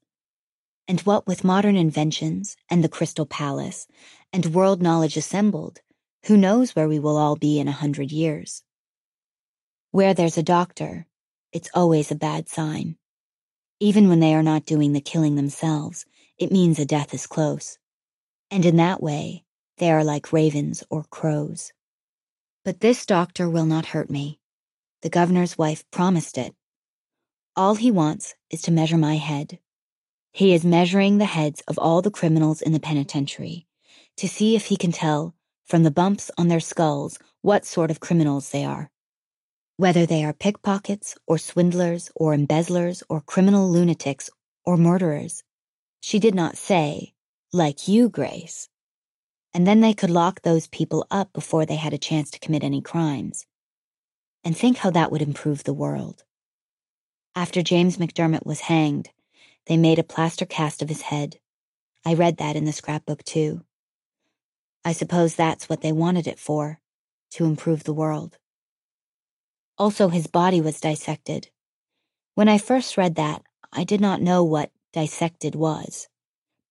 And 0.89 1.01
what 1.03 1.27
with 1.27 1.45
modern 1.45 1.77
inventions 1.77 2.57
and 2.69 2.83
the 2.83 2.89
Crystal 2.89 3.25
Palace 3.25 3.87
and 4.35 4.47
world 4.47 4.83
knowledge 4.83 5.17
assembled, 5.17 5.81
who 6.27 6.37
knows 6.37 6.75
where 6.75 6.89
we 6.89 6.99
will 6.99 7.17
all 7.17 7.37
be 7.37 7.61
in 7.61 7.69
a 7.69 7.73
hundred 7.73 8.11
years? 8.11 8.65
Where 9.93 10.13
there's 10.13 10.37
a 10.37 10.43
doctor, 10.43 11.07
it's 11.53 11.71
always 11.73 12.11
a 12.11 12.17
bad 12.17 12.49
sign. 12.49 12.97
Even 13.79 14.09
when 14.09 14.19
they 14.19 14.35
are 14.35 14.43
not 14.43 14.67
doing 14.67 14.93
the 14.93 15.01
killing 15.01 15.37
themselves, 15.37 16.05
it 16.37 16.51
means 16.51 16.81
a 16.81 16.85
death 16.85 17.15
is 17.15 17.29
close. 17.29 17.79
And 18.51 18.67
in 18.67 18.75
that 18.79 19.01
way, 19.01 19.45
they 19.79 19.93
are 19.93 20.03
like 20.03 20.33
ravens 20.33 20.83
or 20.91 21.05
crows. 21.05 21.73
But 22.65 22.81
this 22.81 23.07
doctor 23.07 23.49
will 23.49 23.67
not 23.67 23.87
hurt 23.87 24.11
me. 24.11 24.41
The 25.03 25.11
governor's 25.11 25.57
wife 25.57 25.89
promised 25.93 26.39
it. 26.39 26.57
All 27.55 27.77
he 27.77 27.93
wants 27.93 28.35
is 28.51 28.63
to 28.63 28.73
measure 28.73 28.99
my 28.99 29.15
head. 29.15 29.61
He 30.33 30.55
is 30.55 30.65
measuring 30.65 31.19
the 31.19 31.25
heads 31.25 31.63
of 31.69 31.79
all 31.79 32.03
the 32.03 32.11
criminals 32.11 32.63
in 32.63 32.73
the 32.73 32.81
penitentiary 32.81 33.69
to 34.17 34.29
see 34.29 34.55
if 34.55 34.67
he 34.67 34.77
can 34.77 34.93
tell 34.93 35.35
from 35.67 35.83
the 35.83 35.91
bumps 35.91 36.31
on 36.39 36.49
their 36.49 36.61
skulls 36.61 37.19
what 37.43 37.65
sort 37.65 37.91
of 37.91 38.01
criminals 38.01 38.51
they 38.51 38.65
are. 38.65 38.91
Whether 39.77 40.07
they 40.07 40.25
are 40.25 40.33
pickpockets 40.33 41.17
or 41.27 41.39
swindlers 41.39 42.11
or 42.15 42.33
embezzlers 42.35 43.03
or 43.09 43.21
criminal 43.21 43.69
lunatics 43.69 44.31
or 44.65 44.77
murderers. 44.77 45.43
She 46.01 46.19
did 46.19 46.35
not 46.35 46.57
say, 46.57 47.15
like 47.53 47.89
you, 47.89 48.09
Grace. 48.09 48.69
And 49.53 49.67
then 49.67 49.81
they 49.81 49.95
could 49.95 50.11
lock 50.11 50.43
those 50.43 50.67
people 50.67 51.07
up 51.11 51.33
before 51.33 51.67
they 51.67 51.77
had 51.77 51.93
a 51.93 51.99
chance 51.99 52.31
to 52.33 52.39
commit 52.39 52.65
any 52.65 52.81
crimes. 52.81 53.47
And 54.45 54.57
think 54.57 54.79
how 54.79 54.91
that 54.91 55.11
would 55.11 55.23
improve 55.23 55.65
the 55.65 55.73
world. 55.73 56.25
After 57.35 57.63
James 57.63 57.97
McDermott 57.97 58.47
was 58.47 58.61
hanged, 58.61 59.11
they 59.67 59.77
made 59.77 59.99
a 59.99 60.05
plaster 60.05 60.45
cast 60.45 60.83
of 60.83 60.89
his 60.89 61.03
head. 61.03 61.39
I 62.05 62.15
read 62.15 62.37
that 62.37 62.55
in 62.55 62.65
the 62.65 62.73
scrapbook 62.73 63.25
too. 63.25 63.63
I 64.85 64.93
suppose 64.93 65.35
that's 65.35 65.69
what 65.69 65.81
they 65.81 65.93
wanted 65.93 66.27
it 66.27 66.39
for, 66.39 66.81
to 67.33 67.45
improve 67.45 67.85
the 67.85 67.95
world. 67.95 68.37
Also, 69.79 70.09
his 70.09 70.27
body 70.27 70.61
was 70.61 70.81
dissected. 70.81 71.51
When 72.35 72.49
I 72.49 72.59
first 72.59 72.97
read 72.97 73.15
that, 73.15 73.43
I 73.73 73.85
did 73.85 74.01
not 74.01 74.21
know 74.21 74.45
what 74.45 74.71
dissected 74.93 75.55
was, 75.55 76.09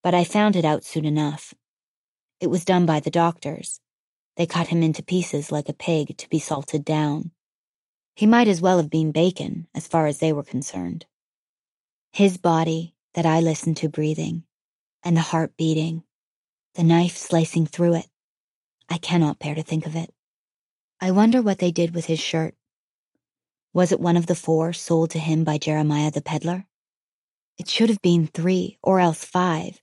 but 0.02 0.14
I 0.14 0.24
found 0.24 0.56
it 0.56 0.64
out 0.64 0.84
soon 0.84 1.04
enough. 1.04 1.52
It 2.40 2.46
was 2.46 2.64
done 2.64 2.86
by 2.86 3.00
the 3.00 3.10
doctors. 3.10 3.80
They 4.36 4.46
cut 4.46 4.68
him 4.68 4.82
into 4.82 5.02
pieces 5.02 5.52
like 5.52 5.68
a 5.68 5.74
pig 5.74 6.16
to 6.18 6.28
be 6.28 6.38
salted 6.38 6.84
down. 6.84 7.32
He 8.14 8.26
might 8.26 8.48
as 8.48 8.60
well 8.60 8.78
have 8.78 8.90
been 8.90 9.12
bacon, 9.12 9.66
as 9.74 9.88
far 9.88 10.06
as 10.06 10.18
they 10.18 10.32
were 10.32 10.42
concerned. 10.42 11.06
His 12.12 12.38
body 12.38 12.94
that 13.14 13.26
I 13.26 13.40
listened 13.40 13.76
to 13.78 13.88
breathing, 13.88 14.44
and 15.02 15.16
the 15.16 15.20
heart 15.20 15.56
beating, 15.56 16.04
the 16.74 16.82
knife 16.82 17.16
slicing 17.16 17.66
through 17.66 17.94
it. 17.94 18.06
I 18.88 18.98
cannot 18.98 19.38
bear 19.38 19.54
to 19.54 19.62
think 19.62 19.86
of 19.86 19.96
it. 19.96 20.12
I 21.00 21.10
wonder 21.10 21.40
what 21.40 21.58
they 21.58 21.70
did 21.70 21.94
with 21.94 22.06
his 22.06 22.20
shirt. 22.20 22.54
Was 23.72 23.92
it 23.92 24.00
one 24.00 24.16
of 24.16 24.26
the 24.26 24.34
four 24.34 24.72
sold 24.72 25.10
to 25.10 25.18
him 25.18 25.44
by 25.44 25.58
Jeremiah 25.58 26.10
the 26.10 26.20
peddler? 26.20 26.66
It 27.58 27.68
should 27.68 27.88
have 27.88 28.02
been 28.02 28.26
three, 28.26 28.78
or 28.82 29.00
else 29.00 29.24
five, 29.24 29.80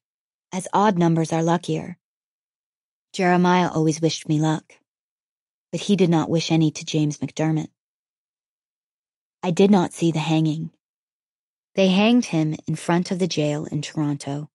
as 0.52 0.68
odd 0.74 0.98
numbers 0.98 1.32
are 1.32 1.44
luckier. 1.44 1.98
Jeremiah 3.14 3.70
always 3.70 4.02
wished 4.02 4.28
me 4.28 4.40
luck, 4.40 4.74
but 5.72 5.82
he 5.82 5.96
did 5.96 6.10
not 6.10 6.30
wish 6.30 6.52
any 6.52 6.72
to 6.72 6.86
James 6.86 7.20
McDermott. 7.20 7.70
I 9.42 9.52
did 9.52 9.72
not 9.72 9.94
see 9.94 10.12
the 10.12 10.20
hanging. 10.20 10.72
They 11.76 11.88
hanged 11.88 12.26
him 12.26 12.56
in 12.68 12.76
front 12.76 13.12
of 13.12 13.20
the 13.20 13.28
jail 13.28 13.66
in 13.66 13.82
Toronto, 13.82 14.51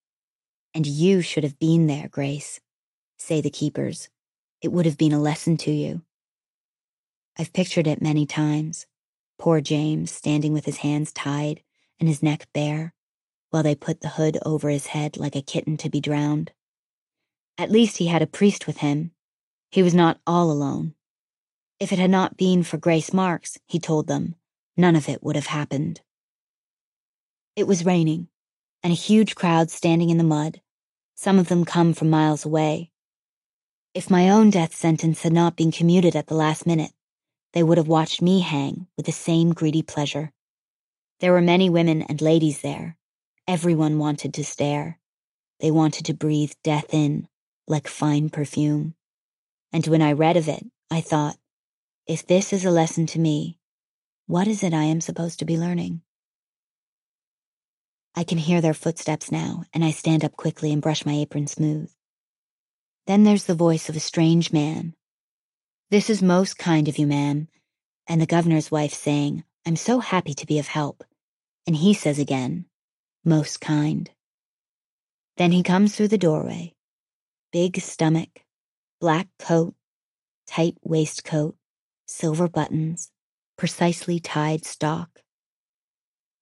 and 0.77 0.85
you 0.85 1.23
should 1.23 1.43
have 1.43 1.57
been 1.57 1.87
there, 1.87 2.07
Grace, 2.07 2.59
say 3.17 3.41
the 3.41 3.49
keepers. 3.49 4.09
It 4.61 4.71
would 4.71 4.85
have 4.85 4.95
been 4.95 5.11
a 5.11 5.19
lesson 5.19 5.57
to 5.57 5.71
you. 5.71 6.03
I've 7.35 7.51
pictured 7.51 7.87
it 7.87 7.99
many 7.99 8.27
times. 8.27 8.85
Poor 9.39 9.59
James 9.59 10.11
standing 10.11 10.53
with 10.53 10.65
his 10.65 10.77
hands 10.77 11.11
tied 11.11 11.63
and 11.99 12.07
his 12.07 12.21
neck 12.21 12.47
bare, 12.53 12.93
while 13.49 13.63
they 13.63 13.73
put 13.73 14.01
the 14.01 14.09
hood 14.09 14.37
over 14.45 14.69
his 14.69 14.85
head 14.85 15.17
like 15.17 15.35
a 15.35 15.41
kitten 15.41 15.77
to 15.77 15.89
be 15.89 15.99
drowned. 15.99 16.51
At 17.57 17.71
least 17.71 17.97
he 17.97 18.05
had 18.05 18.21
a 18.21 18.27
priest 18.27 18.67
with 18.67 18.77
him. 18.77 19.13
He 19.71 19.81
was 19.81 19.95
not 19.95 20.19
all 20.27 20.51
alone. 20.51 20.93
If 21.79 21.91
it 21.91 21.97
had 21.97 22.11
not 22.11 22.37
been 22.37 22.61
for 22.61 22.77
Grace 22.77 23.11
Marks, 23.11 23.57
he 23.65 23.79
told 23.79 24.05
them, 24.05 24.35
none 24.77 24.95
of 24.95 25.09
it 25.09 25.23
would 25.23 25.35
have 25.35 25.47
happened. 25.47 26.01
It 27.55 27.65
was 27.65 27.83
raining, 27.83 28.27
and 28.83 28.93
a 28.93 28.95
huge 28.95 29.33
crowd 29.33 29.71
standing 29.71 30.11
in 30.11 30.19
the 30.19 30.23
mud, 30.23 30.61
some 31.17 31.39
of 31.39 31.49
them 31.49 31.65
come 31.65 31.93
from 31.93 32.09
miles 32.09 32.45
away. 32.45 32.91
If 33.93 34.09
my 34.09 34.29
own 34.29 34.51
death 34.51 34.73
sentence 34.73 35.23
had 35.23 35.33
not 35.33 35.57
been 35.57 35.71
commuted 35.71 36.15
at 36.15 36.27
the 36.27 36.35
last 36.35 36.65
minute, 36.65 36.91
they 37.53 37.63
would 37.63 37.77
have 37.77 37.87
watched 37.89 38.21
me 38.21 38.39
hang 38.39 38.87
with 38.95 39.07
the 39.07 39.11
same 39.11 39.53
greedy 39.53 39.81
pleasure. 39.81 40.31
There 41.19 41.33
were 41.33 41.41
many 41.41 41.69
women 41.69 42.03
and 42.03 42.21
ladies 42.21 42.61
there, 42.61 42.97
Everyone 43.47 43.97
wanted 43.97 44.33
to 44.33 44.43
stare. 44.43 44.99
They 45.61 45.71
wanted 45.71 46.05
to 46.07 46.13
breathe 46.13 46.51
death 46.65 46.93
in, 46.93 47.29
like 47.65 47.87
fine 47.87 48.29
perfume. 48.29 48.93
And 49.71 49.87
when 49.87 50.01
I 50.01 50.11
read 50.11 50.35
of 50.35 50.49
it, 50.49 50.65
I 50.91 50.99
thought, 50.99 51.37
if 52.05 52.27
this 52.27 52.51
is 52.51 52.65
a 52.65 52.71
lesson 52.71 53.05
to 53.07 53.19
me, 53.19 53.57
what 54.25 54.49
is 54.49 54.63
it 54.63 54.73
I 54.73 54.83
am 54.83 54.99
supposed 54.99 55.39
to 55.39 55.45
be 55.45 55.57
learning? 55.57 56.01
I 58.17 58.23
can 58.23 58.39
hear 58.39 58.61
their 58.61 58.73
footsteps 58.73 59.31
now, 59.31 59.63
and 59.75 59.85
I 59.85 59.91
stand 59.91 60.25
up 60.25 60.35
quickly 60.35 60.73
and 60.73 60.81
brush 60.81 61.05
my 61.05 61.13
apron 61.13 61.45
smooth. 61.45 61.91
Then 63.05 63.23
there's 63.23 63.43
the 63.43 63.53
voice 63.53 63.89
of 63.89 63.95
a 63.95 63.99
strange 63.99 64.51
man. 64.51 64.95
This 65.91 66.09
is 66.09 66.23
most 66.23 66.57
kind 66.57 66.87
of 66.87 66.97
you, 66.97 67.05
ma'am. 67.05 67.47
And 68.07 68.19
the 68.19 68.25
governor's 68.25 68.71
wife 68.71 68.91
saying, 68.91 69.43
I'm 69.67 69.75
so 69.75 69.99
happy 69.99 70.33
to 70.33 70.47
be 70.47 70.57
of 70.57 70.67
help. 70.67 71.03
And 71.67 71.75
he 71.75 71.93
says 71.93 72.17
again, 72.17 72.65
most 73.23 73.61
kind. 73.61 74.09
Then 75.37 75.51
he 75.51 75.61
comes 75.61 75.95
through 75.95 76.07
the 76.07 76.17
doorway. 76.17 76.73
Big 77.51 77.79
stomach, 77.79 78.41
black 78.99 79.27
coat, 79.37 79.75
tight 80.47 80.75
waistcoat, 80.81 81.55
silver 82.07 82.47
buttons, 82.47 83.11
precisely 83.59 84.19
tied 84.19 84.65
stock. 84.65 85.19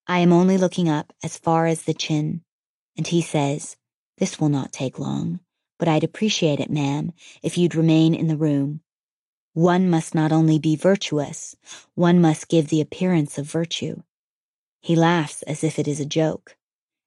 I 0.08 0.20
am 0.20 0.32
only 0.32 0.58
looking 0.58 0.90
up 0.90 1.14
as 1.24 1.38
far 1.38 1.66
as 1.66 1.84
the 1.84 1.94
chin, 1.94 2.44
and 2.98 3.08
he 3.08 3.22
says, 3.22 3.78
This 4.18 4.40
will 4.40 4.50
not 4.50 4.72
take 4.72 5.00
long, 5.00 5.40
but 5.80 5.88
I'd 5.88 6.04
appreciate 6.04 6.60
it, 6.60 6.70
ma'am, 6.70 7.12
if 7.42 7.58
you'd 7.58 7.76
remain 7.76 8.14
in 8.14 8.28
the 8.28 8.38
room. 8.38 8.82
One 9.54 9.90
must 9.90 10.14
not 10.14 10.32
only 10.32 10.60
be 10.60 10.76
virtuous, 10.76 11.56
one 11.94 12.22
must 12.22 12.50
give 12.50 12.68
the 12.68 12.82
appearance 12.82 13.38
of 13.38 13.50
virtue. 13.50 14.04
He 14.82 14.96
laughs 14.96 15.42
as 15.44 15.64
if 15.64 15.80
it 15.80 15.88
is 15.88 16.00
a 16.00 16.06
joke 16.06 16.58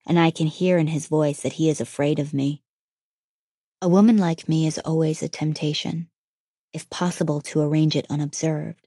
and 0.09 0.19
I 0.19 0.31
can 0.31 0.47
hear 0.47 0.79
in 0.79 0.87
his 0.87 1.07
voice 1.07 1.43
that 1.43 1.53
he 1.55 1.69
is 1.69 1.83
afraid 1.83 2.19
of 2.19 2.33
me. 2.33 2.63
A 3.83 3.89
woman 3.89 4.17
like 4.17 4.49
me 4.49 4.67
is 4.67 4.79
always 4.79 5.23
a 5.23 5.29
temptation, 5.29 6.09
if 6.73 6.89
possible 6.89 7.43
to 7.43 7.61
arrange 7.61 7.95
it 7.95 8.07
unobserved, 8.09 8.87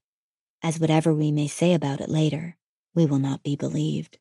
as 0.63 0.79
whatever 0.79 1.13
we 1.13 1.31
may 1.31 1.47
say 1.47 1.73
about 1.75 2.01
it 2.01 2.09
later, 2.09 2.57
we 2.93 3.05
will 3.05 3.19
not 3.19 3.43
be 3.43 3.55
believed. 3.55 4.17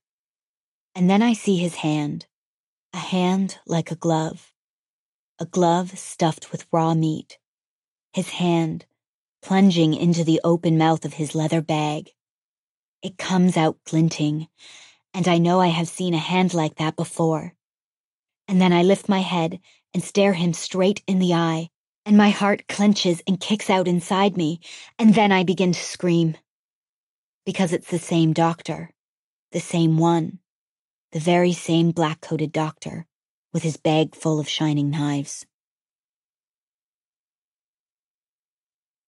And 0.95 1.09
then 1.09 1.23
I 1.23 1.33
see 1.33 1.57
his 1.57 1.77
hand, 1.77 2.27
a 2.93 2.99
hand 2.99 3.59
like 3.67 3.91
a 3.91 3.97
glove, 3.97 4.53
a 5.39 5.47
glove 5.47 5.99
stuffed 5.99 6.53
with 6.53 6.67
raw 6.73 6.95
meat, 6.95 7.39
his 8.13 8.31
hand 8.31 8.87
plunging 9.43 9.95
into 9.95 10.25
the 10.25 10.41
open 10.45 10.77
mouth 10.77 11.05
of 11.05 11.15
his 11.15 11.35
leather 11.35 11.63
bag. 11.63 12.11
It 13.03 13.17
comes 13.17 13.57
out 13.57 13.79
glinting, 13.85 14.49
and 15.15 15.27
I 15.27 15.39
know 15.39 15.61
I 15.61 15.69
have 15.69 15.89
seen 15.89 16.15
a 16.15 16.19
hand 16.19 16.53
like 16.53 16.77
that 16.77 16.97
before. 16.97 17.55
And 18.47 18.61
then 18.61 18.73
I 18.73 18.83
lift 18.83 19.09
my 19.09 19.21
head 19.21 19.61
and 19.95 20.03
stare 20.03 20.35
him 20.35 20.53
straight 20.53 21.03
in 21.07 21.19
the 21.19 21.35
eye, 21.35 21.71
and 22.05 22.17
my 22.17 22.31
heart 22.31 22.69
clenches 22.69 23.23
and 23.27 23.41
kicks 23.41 23.71
out 23.71 23.89
inside 23.89 24.37
me, 24.37 24.61
and 24.99 25.15
then 25.15 25.33
I 25.33 25.45
begin 25.45 25.73
to 25.73 25.81
scream. 25.81 26.37
Because 27.47 27.73
it's 27.73 27.91
the 27.91 27.99
same 27.99 28.33
doctor, 28.33 28.91
the 29.53 29.61
same 29.61 29.97
one, 29.97 30.41
the 31.13 31.21
very 31.21 31.53
same 31.53 31.91
black 31.91 32.21
coated 32.21 32.53
doctor, 32.53 33.07
with 33.53 33.63
his 33.63 33.77
bag 33.77 34.15
full 34.15 34.39
of 34.39 34.49
shining 34.49 34.91
knives. 34.91 35.47